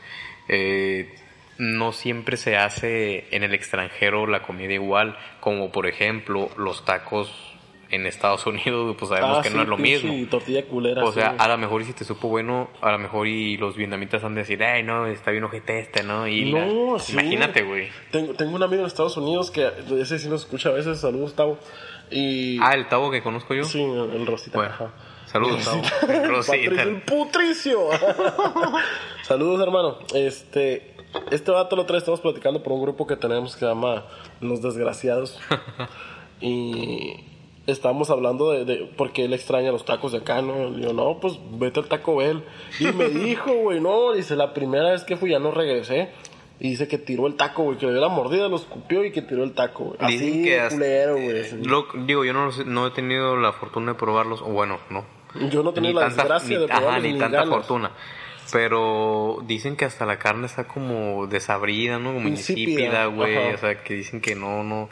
[0.49, 1.15] eh,
[1.59, 7.33] no siempre se hace en el extranjero la comida igual, como por ejemplo los tacos
[7.89, 10.13] en Estados Unidos, pues sabemos Ah, que sí, no es lo mismo.
[10.29, 11.05] tortilla culera.
[11.05, 11.37] O sea, sí.
[11.39, 14.35] a lo mejor y si te supo bueno, a lo mejor y los vietnamitas han
[14.35, 16.27] de decir, ay, no, está bien ojete este, ¿no?
[16.27, 17.13] Y la- No, sí.
[17.13, 17.89] imagínate, güey.
[18.11, 19.71] Tengo, tengo un amigo en Estados Unidos que
[20.01, 20.99] ese sí nos escucha a veces.
[21.01, 21.61] Saludos, Tavo.
[22.11, 22.59] Y.
[22.61, 23.63] Ah, el tabo que conozco yo.
[23.65, 24.59] Sí, el Rosita.
[24.59, 24.91] Bueno, ajá.
[25.27, 25.65] Saludos,
[26.29, 26.83] Rosita.
[26.83, 27.79] el putricio.
[29.23, 29.99] Saludos, hermano.
[30.15, 30.95] Este,
[31.31, 34.07] este vato lo otra vez estamos platicando por un grupo que tenemos que se llama
[34.41, 35.41] Los Desgraciados.
[36.41, 37.25] y
[37.67, 40.71] estábamos hablando de, de porque él extraña los tacos de acá, ¿no?
[40.73, 42.43] Digo, no, pues vete al Taco Bell.
[42.79, 46.11] Y me dijo, güey, no, dice, la primera vez que fui ya no regresé.
[46.59, 49.13] Y dice que tiró el taco, güey, que le dio la mordida, lo escupió y
[49.13, 49.97] que tiró el taco, güey.
[50.01, 51.63] Así Dicen que culero, güey.
[51.67, 55.05] Lo- digo, yo no, no he tenido la fortuna de probarlos, o bueno, no.
[55.51, 57.55] Yo no tenía Ni la tanta- desgracia ni- de ajá, ni ni tanta ganas.
[57.55, 57.91] fortuna.
[58.53, 62.15] Pero dicen que hasta la carne está como desabrida, ¿no?
[62.15, 63.55] Como Insípida, güey.
[63.55, 64.89] O sea, que dicen que no, no.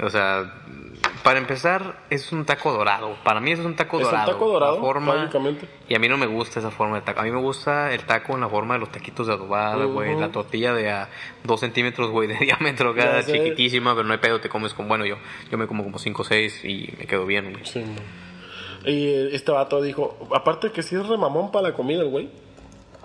[0.00, 0.52] O sea,
[1.24, 3.16] para empezar, es un taco dorado.
[3.24, 4.32] Para mí es un taco Es un dorado.
[4.32, 5.66] taco dorado, La forma, básicamente.
[5.88, 7.18] y a mí no me gusta esa forma de taco.
[7.20, 10.14] A mí me gusta el taco en la forma de los taquitos de adobada, güey.
[10.18, 11.08] La tortilla de a
[11.42, 14.86] dos centímetros, güey, de diámetro, cada chiquitísima, pero no hay pedo, te comes con...
[14.86, 15.16] Bueno, yo,
[15.50, 17.64] yo me como como 5 o 6 y me quedo bien, güey.
[17.66, 17.96] Sí, man.
[18.84, 22.28] Y este vato dijo, aparte que sí es remamón para la comida, el güey.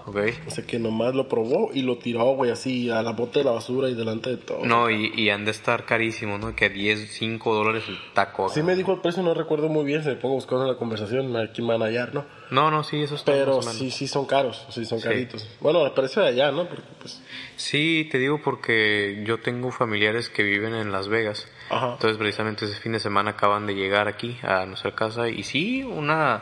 [0.05, 0.17] ¿Ok?
[0.47, 3.45] O sea, que nomás lo probó y lo tiró, güey, así a la bote de
[3.45, 4.65] la basura y delante de todo.
[4.65, 6.53] No, y, y han de estar carísimo, ¿no?
[6.57, 8.49] Que 10, 5 dólares el taco.
[8.49, 10.67] Sí me dijo el precio, no recuerdo muy bien, se me pongo a buscar en
[10.67, 12.25] la conversación, aquí me van a hallar, ¿no?
[12.51, 15.07] No, no, sí, eso está Pero sí, sí son caros, sí son Sí.
[15.07, 15.47] caritos.
[15.61, 16.67] Bueno, el precio de allá, ¿no?
[16.67, 17.21] Porque pues...
[17.55, 21.47] Sí, te digo porque yo tengo familiares que viven en Las Vegas.
[21.69, 21.93] Ajá.
[21.93, 25.29] Entonces, precisamente ese fin de semana acaban de llegar aquí a nuestra casa.
[25.29, 26.41] Y sí, una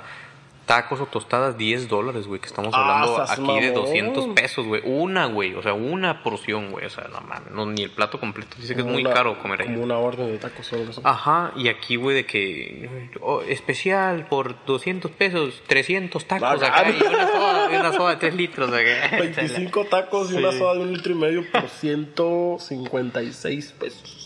[0.64, 2.40] tacos o tostadas 10 dólares, güey.
[2.40, 3.86] Que estamos Ah, hablando aquí de mamón.
[3.86, 4.82] 200 pesos, güey.
[4.86, 5.54] Una, güey.
[5.56, 6.86] O sea, una porción, güey.
[6.86, 7.52] O sea, no mames.
[7.52, 8.56] No, ni el plato completo.
[8.58, 9.68] Dice que es muy una- caro comer ahí.
[9.68, 11.02] Como una orden de tacos o algo así.
[11.04, 17.04] Ajá, y aquí, güey, de que oh, especial por 200 pesos, 300 tacos acá y
[17.04, 18.70] una soda, y una soda de 3 litros.
[18.72, 19.18] acá.
[19.20, 24.21] 25 tacos y una soda de un litro y medio por 156 pesos.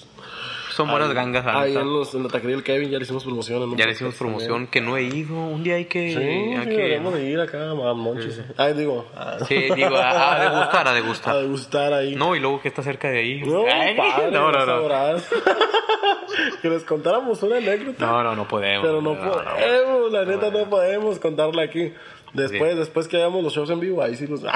[0.76, 3.24] Son buenas Ahí- gangas, Ahí en, los, en la taquería del Kevin ya le hicimos
[3.24, 3.64] promoción.
[3.64, 5.34] en Ya le hicimos promoción que no he ido.
[5.36, 6.10] Un día hay que.
[6.12, 8.42] Sí, hay sí, que- deberíamos de ir acá a Monchis.
[8.58, 11.36] Ay, digo, a, Sí, digo, a, a degustar, a a degustar.
[11.38, 12.16] degustar ahí.
[12.16, 13.42] No, y luego que está cerca de ahí.
[13.42, 15.16] No, Ay, padre, no, no, no no.
[16.62, 18.06] que les contáramos una anécdota.
[18.06, 18.86] No, no, no podemos.
[18.86, 21.94] Pero no, podemos, la neta no podemos contarla aquí.
[22.36, 22.78] Después, Sí.
[22.80, 24.56] después que hagamos los shows en vivo, ahí sí los, O, ahí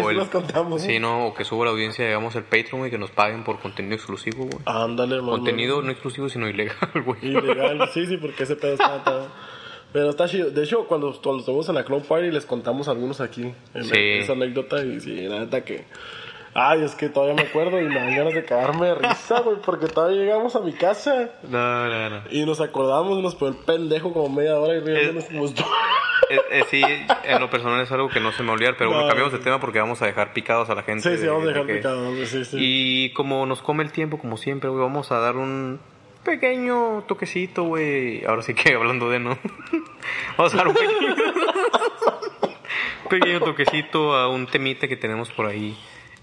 [0.00, 0.82] o sí el- los contamos.
[0.82, 3.60] Sí, no, o que suba la audiencia, digamos, el Patreon, güey, que nos paguen por
[3.60, 4.58] contenido exclusivo, güey.
[4.64, 5.32] Ándale, hermano.
[5.32, 7.18] Contenido no exclusivo, sino ilegal, güey.
[7.22, 8.96] Ilegal, sí, sí, porque ese pedo está...
[8.96, 9.28] está-
[9.92, 10.50] Pero está chido.
[10.50, 13.52] De hecho, cuando, cuando estuvimos en la Club Party, les contamos algunos aquí.
[13.74, 13.90] En Sí.
[13.94, 14.82] Esa anécdota.
[14.82, 15.84] Y sí, la neta que...
[16.54, 19.56] Ay, es que todavía me acuerdo y me dan ganas de cagarme de risa, güey,
[19.64, 22.22] porque todavía llegamos a mi casa No, no, no.
[22.30, 25.46] y nos acordamos y nos pegó el pendejo como media hora y riéndonos como...
[26.70, 26.82] Sí,
[27.24, 29.08] en lo personal es algo que no se me olvidar, pero bueno, No.
[29.08, 31.10] cambiamos de tema porque vamos a dejar picados a la gente.
[31.16, 32.56] Sí, sí, vamos a de dejar que- picado, güey, sí, sí.
[32.58, 35.78] Y como nos come el tiempo, como siempre, güey, vamos a dar un
[36.24, 38.24] pequeño toquecito, güey.
[38.24, 39.36] Ahora sí que hablando de, ¿no?
[40.38, 41.14] vamos a dar un pequeño,
[43.10, 45.76] pequeño toquecito a un temita que tenemos por ahí.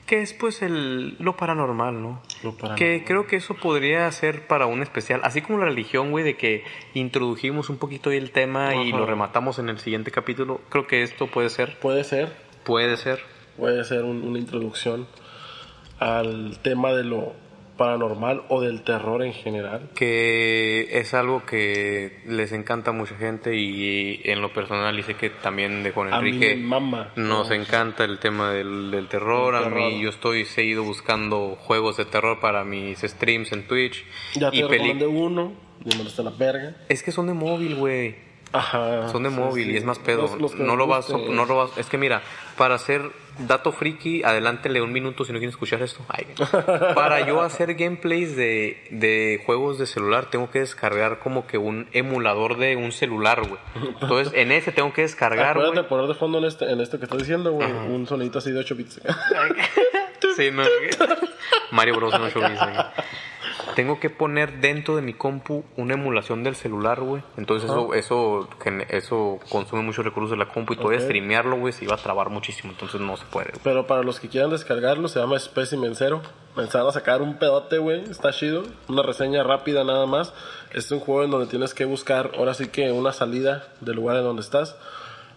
[0.09, 2.21] Que es pues el, lo paranormal, ¿no?
[2.41, 2.77] Lo paranormal.
[2.79, 5.21] Que creo que eso podría ser para un especial.
[5.23, 6.63] Así como la religión, güey, de que
[6.95, 10.61] introdujimos un poquito ahí el tema y lo rematamos en el siguiente capítulo.
[10.69, 11.77] Creo que esto puede ser.
[11.79, 13.19] Puede ser, Puede ser.
[13.55, 15.07] puede ser un- una introducción
[15.99, 17.33] al tema de lo
[17.79, 19.89] paranormal o del terror en general.
[19.95, 25.15] que es algo que les encanta a mucha gente y en lo personal y sé
[25.15, 27.11] que también de Juan A mí Enrique me mama.
[27.15, 29.55] nos encanta el tema del, del terror.
[29.55, 34.05] A mí yo estoy seguido buscando juegos de terror para mis streams en Twitch
[34.35, 35.53] Ya te y recomendé uno,
[36.05, 36.75] está la verga.
[36.89, 38.28] Es que son de móvil, güey.
[38.51, 39.09] Ajá.
[39.09, 39.71] Son de sí, móvil sí.
[39.73, 40.23] y es más pedo.
[40.23, 41.77] Los- los que no lo vas, no lo vas.
[41.77, 42.21] Es que mira,
[42.57, 46.03] para hacer dato friki, adelántele un minuto si no quieren escuchar esto.
[46.09, 46.27] Ay.
[46.95, 51.87] Para yo hacer gameplays de, de juegos de celular, tengo que descargar como que un
[51.93, 53.59] emulador de un celular, güey.
[54.01, 57.05] Entonces, en ese tengo que descargar, Acuérdate poner de fondo en, este, en esto que
[57.05, 59.01] estás diciendo, güey, un sonidito así de 8 bits.
[60.35, 60.63] Sí, no.
[61.71, 62.19] Mario Bros.
[62.19, 62.65] no show dice.
[63.79, 67.23] Tengo que poner dentro de mi compu una emulación del celular, güey.
[67.37, 68.49] Entonces eso, eso,
[68.89, 71.05] eso consume muchos recursos de la compu y todavía Ok.
[71.05, 72.73] streamearlo, güey, se iba a trabar muchísimo.
[72.73, 73.51] Entonces no se puede.
[73.51, 73.61] güey.
[73.63, 76.21] Pero para los que quieran descargarlo, se llama Specimen Zero.
[76.57, 78.03] Pensaron a sacar un pedote, güey.
[78.11, 78.63] Está chido.
[78.89, 80.33] Una reseña rápida nada más.
[80.73, 84.17] Es un juego en donde tienes que buscar, ahora sí que una salida del lugar
[84.17, 84.75] en donde estás.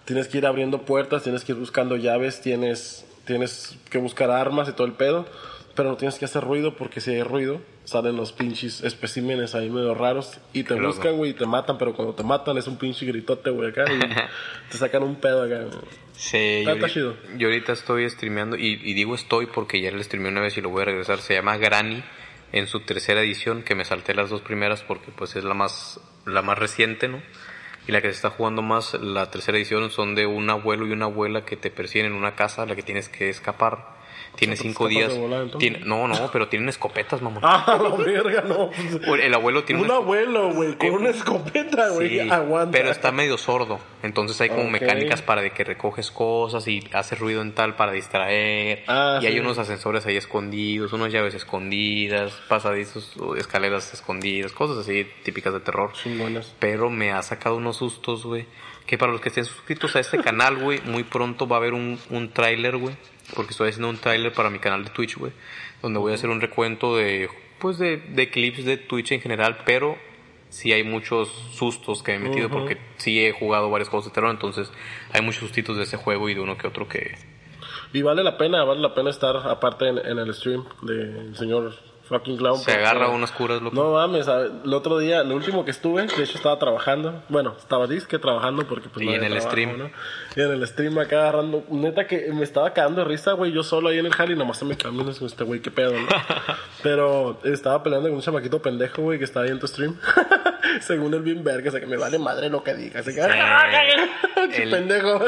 [0.04, 4.68] Tienes que ir abriendo puertas, tienes que ir buscando llaves, tienes, tienes que buscar armas
[4.68, 5.26] y todo el pedo.
[5.74, 9.70] Pero no tienes que hacer ruido porque si hay ruido, salen los pinches especímenes ahí
[9.70, 11.78] medio raros y te Qué buscan, güey, y te matan.
[11.78, 13.84] Pero cuando te matan es un pinche gritote, güey, acá.
[13.90, 13.98] Y
[14.70, 15.64] te sacan un pedo acá.
[16.12, 17.08] Sí, Está- yo, está chido.
[17.10, 20.56] ahorita- yo ahorita estoy streameando y, y digo estoy porque ya le streameé una vez
[20.58, 21.18] y lo voy a regresar.
[21.20, 22.04] Se llama Granny
[22.52, 26.00] en su tercera edición, que me salté las dos primeras porque pues es la más,
[26.26, 27.22] la más reciente, ¿no?
[27.88, 30.92] Y la que se está jugando más, la tercera edición, son de un abuelo y
[30.92, 34.01] una abuela que te persiguen en una casa a la que tienes que escapar.
[34.36, 35.16] Tiene cinco días.
[35.16, 37.42] volar, tiene- no, no, pero tienen escopetas, mamón.
[37.44, 38.70] Ah, la verga, no.
[39.06, 42.70] pues, El abuelo tiene Un una abuelo, güey, con una escopeta, güey, Sí, aguanta.
[42.76, 43.78] pero está medio sordo.
[44.02, 47.92] Entonces hay como mecánicas para de que recoges cosas y hace ruido en tal para
[47.92, 48.84] distraer.
[48.88, 49.40] Ah, y hay sí.
[49.40, 55.92] unos ascensores ahí escondidos, unas llaves escondidas, pasadizos, escaleras escondidas, cosas así típicas de terror.
[55.92, 56.54] Chingonas.
[56.58, 58.46] Pero me ha sacado unos sustos, güey.
[58.86, 61.72] Que para los que estén suscritos a este canal, güey, muy pronto va a haber
[61.72, 62.96] un, un tráiler, güey.
[63.34, 65.32] Porque estoy haciendo un tráiler para mi canal de Twitch, güey.
[65.80, 69.58] Donde voy a hacer un recuento de, pues, de, de clips de Twitch en general.
[69.64, 69.96] Pero
[70.48, 74.12] sí hay muchos sustos que me he metido porque sí he jugado varios juegos de
[74.12, 74.30] terror.
[74.30, 74.70] Entonces
[75.12, 77.14] hay muchos sustitos de ese juego y de uno que otro que...
[77.94, 81.74] Y vale la pena, vale la pena estar aparte en, en el stream del señor
[82.08, 82.58] fucking clown.
[82.58, 83.74] Se porque- agarra unas curas, loco.
[83.76, 87.86] No mames, el otro día, lo último que estuve, de hecho estaba trabajando, bueno, estaba
[87.86, 89.78] disque trabajando porque pues Y no en el trabajo, stream.
[89.78, 89.90] ¿no?
[90.36, 93.62] Y en el stream acá agarrando, neta que me estaba cagando de risa, güey, yo
[93.62, 96.06] solo ahí en el jali, nomás se me cambió con este güey, qué pedo, ¿no?
[96.82, 99.96] Pero estaba peleando con un chamaquito pendejo, güey, que estaba ahí en tu stream.
[100.80, 103.20] Según el bien verga, o sea que me vale madre lo que diga, así que...
[104.54, 105.20] ¡Qué El- pendejo!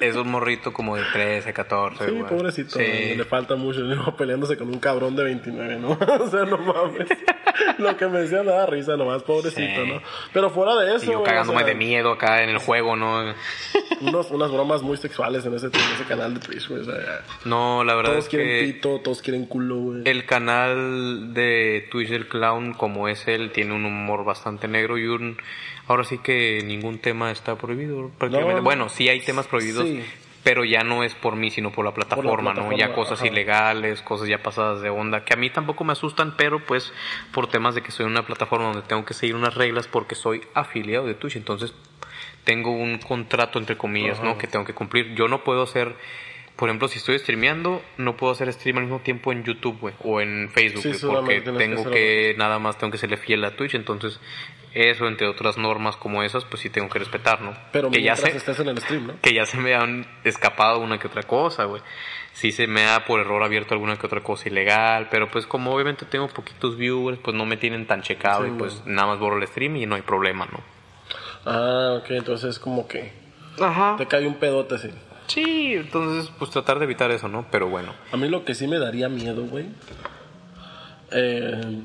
[0.00, 2.24] Es un morrito como de 13, 14, Sí, güey.
[2.30, 3.14] pobrecito, Sí.
[3.16, 3.80] le falta mucho.
[3.80, 4.16] ¿no?
[4.16, 5.90] Peleándose con un cabrón de 29, ¿no?
[6.20, 7.08] o sea, no mames.
[7.78, 9.88] Lo que me decía me da risa, nomás, pobrecito, Sí.
[9.92, 10.00] ¿no?
[10.32, 11.04] Pero fuera de eso.
[11.04, 13.34] Y yo güey, cagándome o sea, de miedo acá en el juego, ¿no?
[14.00, 16.80] unos- unas bromas muy sexuales en ese, en ese canal de Twitch, güey.
[16.82, 16.94] O sea,
[17.44, 20.02] No, la verdad todos es quieren que pito, todos quieren culo, güey.
[20.06, 25.06] el canal de Twitch del Clown, como es él, tiene un humor bastante negro y
[25.06, 25.36] un...
[25.88, 28.52] Ahora sí que ningún tema está prohibido prácticamente.
[28.54, 28.62] No, no.
[28.64, 30.02] Bueno, sí hay temas prohibidos, Sí.
[30.44, 32.76] pero ya no es por mí, sino por la plataforma, ¿no?
[32.76, 33.28] Ya cosas ajá.
[33.28, 36.92] ilegales, cosas ya pasadas de onda, que a mí tampoco me asustan, pero pues
[37.32, 40.42] por temas de que soy una plataforma donde tengo que seguir unas reglas porque soy
[40.54, 41.74] afiliado de Twitch, entonces
[42.44, 44.28] tengo un contrato entre comillas, Ajá.
[44.28, 44.38] ¿no?
[44.38, 45.14] Que tengo que cumplir.
[45.14, 45.94] Yo no puedo hacer,
[46.56, 49.94] por ejemplo, si estoy streameando, no puedo hacer stream al mismo tiempo en YouTube, güey,
[50.02, 51.92] o en Facebook, Sí, porque que tengo hacerlo.
[51.92, 54.18] que, nada más tengo que serle fiel a Twitch, entonces
[54.74, 57.54] eso, entre otras normas como esas, pues sí tengo que respetar, ¿no?
[57.72, 59.14] Pero que ya sé, estés en el stream, ¿no?
[59.20, 61.82] que ya se me han escapado una que otra cosa, güey.
[62.32, 65.72] Sí se me ha por error abierto alguna que otra cosa ilegal, pero pues como
[65.74, 68.94] obviamente tengo poquitos viewers, pues no me tienen tan checado Sí, y pues güey.
[68.94, 70.60] nada más borro el stream y no hay problema, ¿no?
[71.44, 73.12] Ah, ok, entonces como que
[73.60, 73.96] Ajá.
[73.98, 74.88] te cae un pedote así.
[75.26, 77.46] Sí, entonces pues tratar de evitar eso, ¿no?
[77.50, 77.94] Pero bueno.
[78.12, 79.66] A mí lo que sí me daría miedo, güey.
[81.10, 81.82] eh,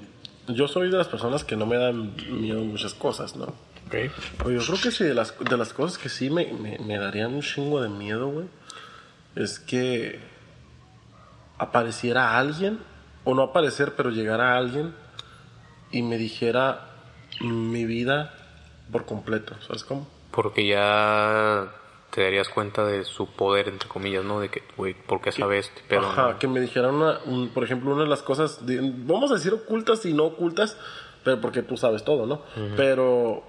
[0.48, 3.54] yo soy de las personas que no me dan miedo muchas cosas, ¿no?
[3.88, 4.12] Okay.
[4.43, 6.98] Oye, yo creo que sí, de las, de las cosas que sí me, me, me
[6.98, 8.48] darían un chingo de miedo, güey,
[9.36, 10.20] es que
[11.58, 12.80] apareciera alguien,
[13.24, 14.93] o no aparecer, pero llegara alguien
[15.91, 16.89] y me dijera
[17.41, 18.34] mi vida
[18.91, 20.08] por completo, ¿sabes cómo?
[20.32, 21.72] Porque ya
[22.18, 24.39] te darías cuenta de su poder, entre comillas, ¿no?
[24.39, 25.68] De que, güey, ¿por qué sabes?
[25.68, 28.80] este Pero Ajá, que me dijeran, una, un- por ejemplo, una de las cosas, de-
[28.82, 30.78] vamos a decir ocultas y no ocultas,
[31.24, 32.41] pero porque tú sabes todo, ¿no?
[32.76, 33.43] Pero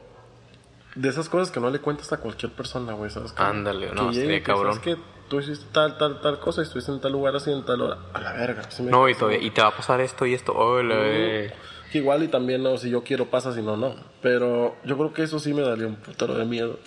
[0.94, 3.32] de esas cosas que no le cuentas a cualquier persona, güey, ¿sabes?
[3.32, 3.48] cómo?
[3.48, 4.74] Ándale, Que no, que, cabrón.
[4.74, 5.02] ¿sabes qué?
[5.30, 7.96] Tú hiciste tal, tal, tal cosa y estuviste en tal lugar así en tal hora.
[8.12, 8.68] A la verga.
[8.80, 10.52] me- No, y, todavía- y te va a pasar esto y esto.
[10.54, 11.54] Hola, eh.
[11.90, 13.94] Que igual y también, no, si yo quiero pasa, si no, no.
[14.20, 16.78] Pero yo creo que eso sí me daría un putero de miedo.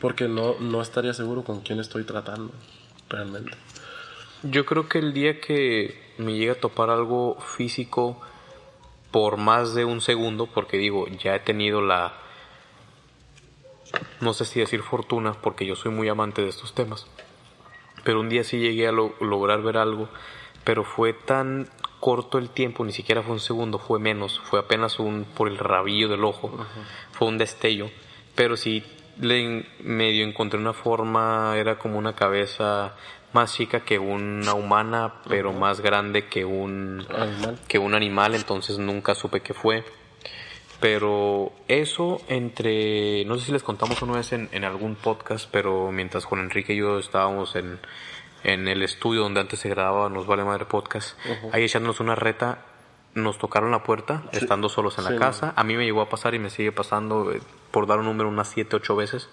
[0.00, 2.52] Porque no, no estaría seguro con quién estoy tratando,
[3.08, 3.52] realmente.
[4.44, 8.20] Yo creo que el día que me llegue a topar algo físico
[9.10, 12.12] por más de un segundo, porque digo, ya he tenido la,
[14.20, 17.06] no sé si decir fortuna, porque yo soy muy amante de estos temas,
[18.04, 20.08] pero un día sí llegué a lo- lograr ver algo,
[20.64, 21.68] pero fue tan
[22.00, 25.58] corto el tiempo, ni siquiera fue un segundo, fue menos, fue apenas un por el
[25.58, 26.52] rabillo del ojo,
[27.12, 27.90] fue un destello,
[28.34, 28.84] pero sí
[29.20, 32.94] le medio encontré una forma, era como una cabeza
[33.32, 37.58] más chica que una humana, pero más grande que un Animal.
[37.68, 39.84] que un animal, entonces nunca supe qué fue.
[40.80, 45.90] Pero eso entre, no sé si les contamos una vez en, en algún podcast, pero
[45.90, 47.80] mientras con Enrique y yo estábamos en,
[48.44, 51.18] en el estudio donde antes se grababa Nos Vale Madre Podcast,
[51.52, 52.64] ahí echándonos una reta,
[53.14, 55.52] nos tocaron la puerta, estando solos en la casa.
[55.56, 57.40] A mí me llegó a pasar y me sigue pasando, eh,
[57.70, 59.28] por dar un número, unas 7, 8 veces.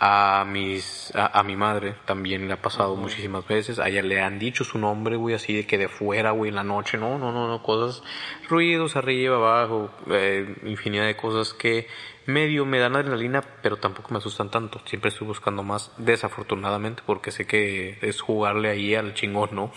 [0.00, 3.80] A mis a, a mi madre también le ha pasado muchísimas veces.
[3.80, 6.54] A ella le han dicho su nombre, güey, así de que de fuera, güey, en
[6.54, 6.98] la noche.
[6.98, 8.04] No, no, no, no, cosas,
[8.48, 11.88] ruidos arriba, abajo, eh, infinidad de cosas que
[12.26, 14.80] medio me dan adrenalina, pero tampoco me asustan tanto.
[14.84, 19.72] Siempre estoy buscando más, desafortunadamente, porque sé que es jugarle ahí al chingón, ¿no?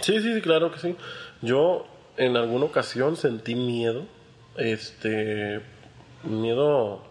[0.00, 0.96] Sí, sí, sí, claro que sí.
[1.42, 1.86] Yo
[2.16, 4.06] en alguna ocasión sentí miedo,
[4.56, 5.60] este,
[6.24, 7.02] miedo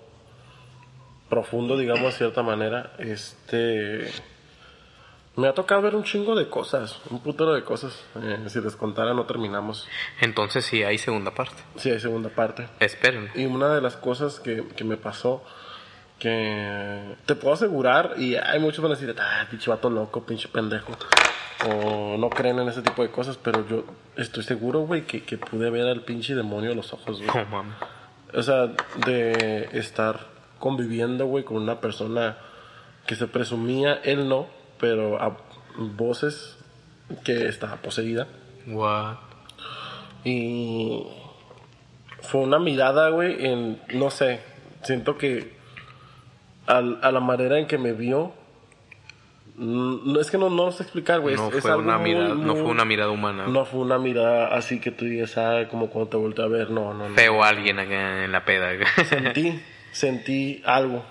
[1.29, 4.11] profundo, digamos, de cierta manera, este,
[5.37, 8.05] Me ha tocado ver un chingo de cosas, un putero de cosas.
[8.21, 9.85] Eh, si les contara no terminamos.
[10.21, 11.61] Entonces sí hay segunda parte.
[11.75, 12.69] Sí, hay segunda parte.
[12.79, 13.31] Espérenme.
[13.35, 15.43] Y una de las cosas que, que me pasó,
[16.19, 20.47] que te puedo asegurar, y hay muchos van a decir, ah, pinche vato loco, pinche
[20.47, 20.93] pendejo,
[21.69, 23.83] o no creen en ese tipo de cosas, pero yo
[24.17, 27.29] estoy seguro, güey, que, que pude ver al pinche demonio a los ojos, güey.
[28.33, 28.67] O sea,
[29.05, 30.27] de estar
[30.59, 32.37] conviviendo, güey, con una persona
[33.07, 34.47] que se presumía, él no,
[34.79, 35.37] pero a
[35.77, 36.57] voces
[37.23, 38.27] que estaba poseída.
[38.67, 39.17] What?
[40.23, 41.03] Y
[42.21, 44.39] fue una mirada, güey, en, no sé,
[44.83, 45.53] siento que
[46.65, 48.33] al- a la manera en que me vio,
[49.57, 51.35] no es que no, no lo sé explicar, güey.
[51.35, 53.47] No es- fue algo una muy, mirada, no fue una mirada humana.
[53.47, 56.69] No fue una mirada así que tú digas, ah, como cuando te volteé a ver,
[56.71, 57.15] no, no, no.
[57.15, 58.71] Feo alguien acá en la peda.
[59.09, 61.03] Sentí, sentí algo,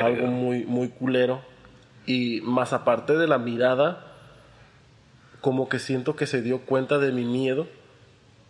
[0.00, 1.42] algo muy, muy culero.
[2.06, 4.06] Y más aparte de la mirada,
[5.40, 7.66] como que siento que se dio cuenta de mi miedo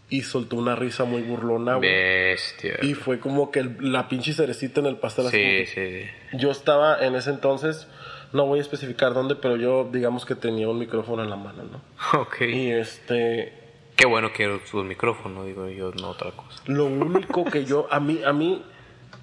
[0.09, 1.89] y soltó una risa muy burlona, güey.
[1.89, 2.79] Bestia.
[2.83, 5.27] Y fue como que el- la pinche cerecita en el pastel.
[5.29, 6.37] así Sí, que- sí.
[6.37, 7.87] Yo estaba en ese entonces,
[8.33, 11.63] no voy a especificar dónde, pero yo digamos que tenía un micrófono en la mano,
[11.65, 11.81] ¿no?
[12.21, 12.43] Ok.
[12.43, 13.53] Y este,
[13.97, 16.63] Qué bueno que su micrófono, digo yo, no otra cosa.
[16.67, 18.63] lo único que yo, a mí, a mí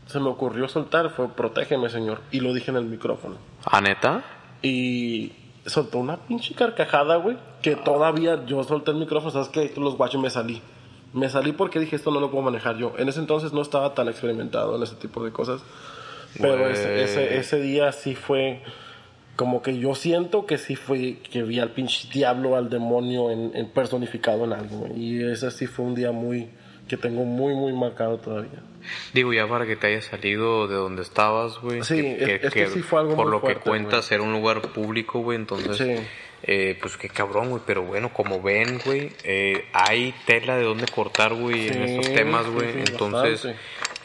[0.05, 2.21] se me ocurrió soltar fue protégeme, señor.
[2.31, 3.35] Y lo dije en el micrófono.
[3.65, 4.23] ¿Ah, neta?
[4.61, 5.33] Y
[5.65, 9.73] soltó una pinche carcajada, güey, que todavía yo solté el micrófono, ¿sabes qué?
[9.77, 10.61] Los guachos me salí.
[11.13, 12.93] Me salí porque dije, esto no lo puedo manejar yo.
[12.97, 15.61] En ese entonces no estaba tan experimentado en ese tipo de cosas.
[16.39, 18.61] Pero ese, ese día sí fue
[19.37, 23.51] como que yo siento que sí fue que vi al pinche diablo, al demonio en,
[23.55, 24.89] en personificado en algo.
[24.93, 26.49] Y ese sí fue un día muy
[26.89, 28.59] que tengo muy, muy marcado todavía.
[29.13, 31.83] Digo, ya para que te hayas salido de donde estabas, güey.
[31.83, 34.31] Sí, es- es que sí fue algo Por muy lo fuerte, que cuentas, era un
[34.33, 35.37] lugar público, güey.
[35.37, 35.95] Entonces, Sí.
[36.43, 37.61] eh, pues qué cabrón, güey.
[37.67, 42.47] Pero bueno, como ven, güey, eh, hay tela de dónde cortar, güey, en estos temas,
[42.49, 42.69] güey.
[42.87, 43.59] Entonces, bastante.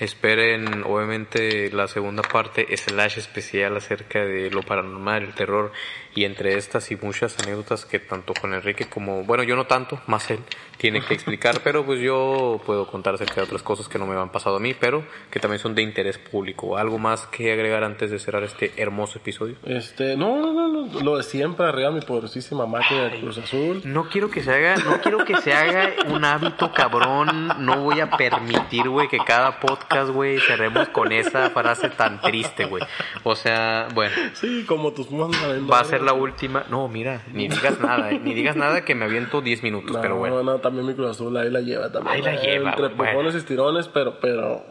[0.05, 5.73] Esperen, obviamente, la segunda parte, slash especial acerca de lo paranormal, el terror.
[6.15, 10.01] Y entre estas y muchas anécdotas que tanto con Enrique como, bueno, yo no tanto,
[10.07, 10.41] más él,
[10.77, 14.19] tiene que explicar, pero pues yo puedo contar acerca de otras cosas que no me
[14.19, 16.77] han pasado a mí, pero que también son de interés público.
[16.77, 19.57] ¿Algo más que agregar antes de cerrar este hermoso episodio?
[19.65, 23.83] Este, no, no, no, no, lo de siempre, arriba mi poderosísima máquina de Cruz Azul.
[23.85, 27.49] No quiero que se haga, no quiero que se haga un hábito cabrón.
[27.65, 32.65] No voy a permitir, güey, que cada podcast, güey, cerremos con esa frase tan triste,
[32.65, 32.83] güey.
[33.23, 35.37] O sea, bueno, Sí, como tus manos
[35.71, 36.65] va a ser la última.
[36.71, 40.01] No, mira, ni digas nada, eh, ni digas nada que me aviento 10 minutos, No,
[40.01, 40.43] pero bueno.
[40.43, 42.15] no, también mi Cruz Azul ahí la lleva también.
[42.17, 43.05] Ahí la Eh, lleva, Entre bueno.
[43.13, 44.65] empujones y tirones, pero, pero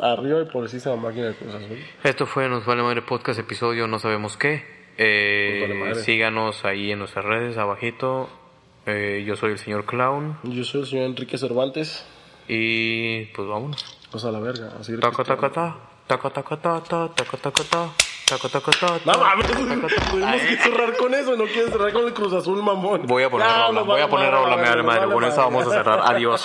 [0.00, 1.78] arriba mi poderosísima máquina de Cruz Azul.
[2.04, 4.64] Esto fue Nos Vale Madre Podcast, episodio no sabemos qué.
[4.98, 8.28] Eh, vale síganos ahí en nuestras redes, abajito.
[8.84, 10.36] Eh, yo soy el señor Clown.
[10.42, 12.04] Yo soy el señor Enrique Cervantes.
[12.48, 13.98] Y pues vámonos.
[14.10, 15.76] Pues a la verga, así Taca, taca, ta.
[16.06, 17.08] Taca, taca, ta, ta.
[17.14, 17.64] Taca, taca,
[18.32, 18.70] Toco, toco.
[19.04, 19.12] No
[20.40, 21.36] que cerrar con eso.
[21.36, 23.06] No quieres cerrar con el Cruz Azul, mamón.
[23.06, 23.46] Voy a poner
[23.84, 25.12] voy a poner rola, me vale madre.
[25.12, 26.00] Con esa vamos a cerrar.
[26.02, 26.42] Adiós.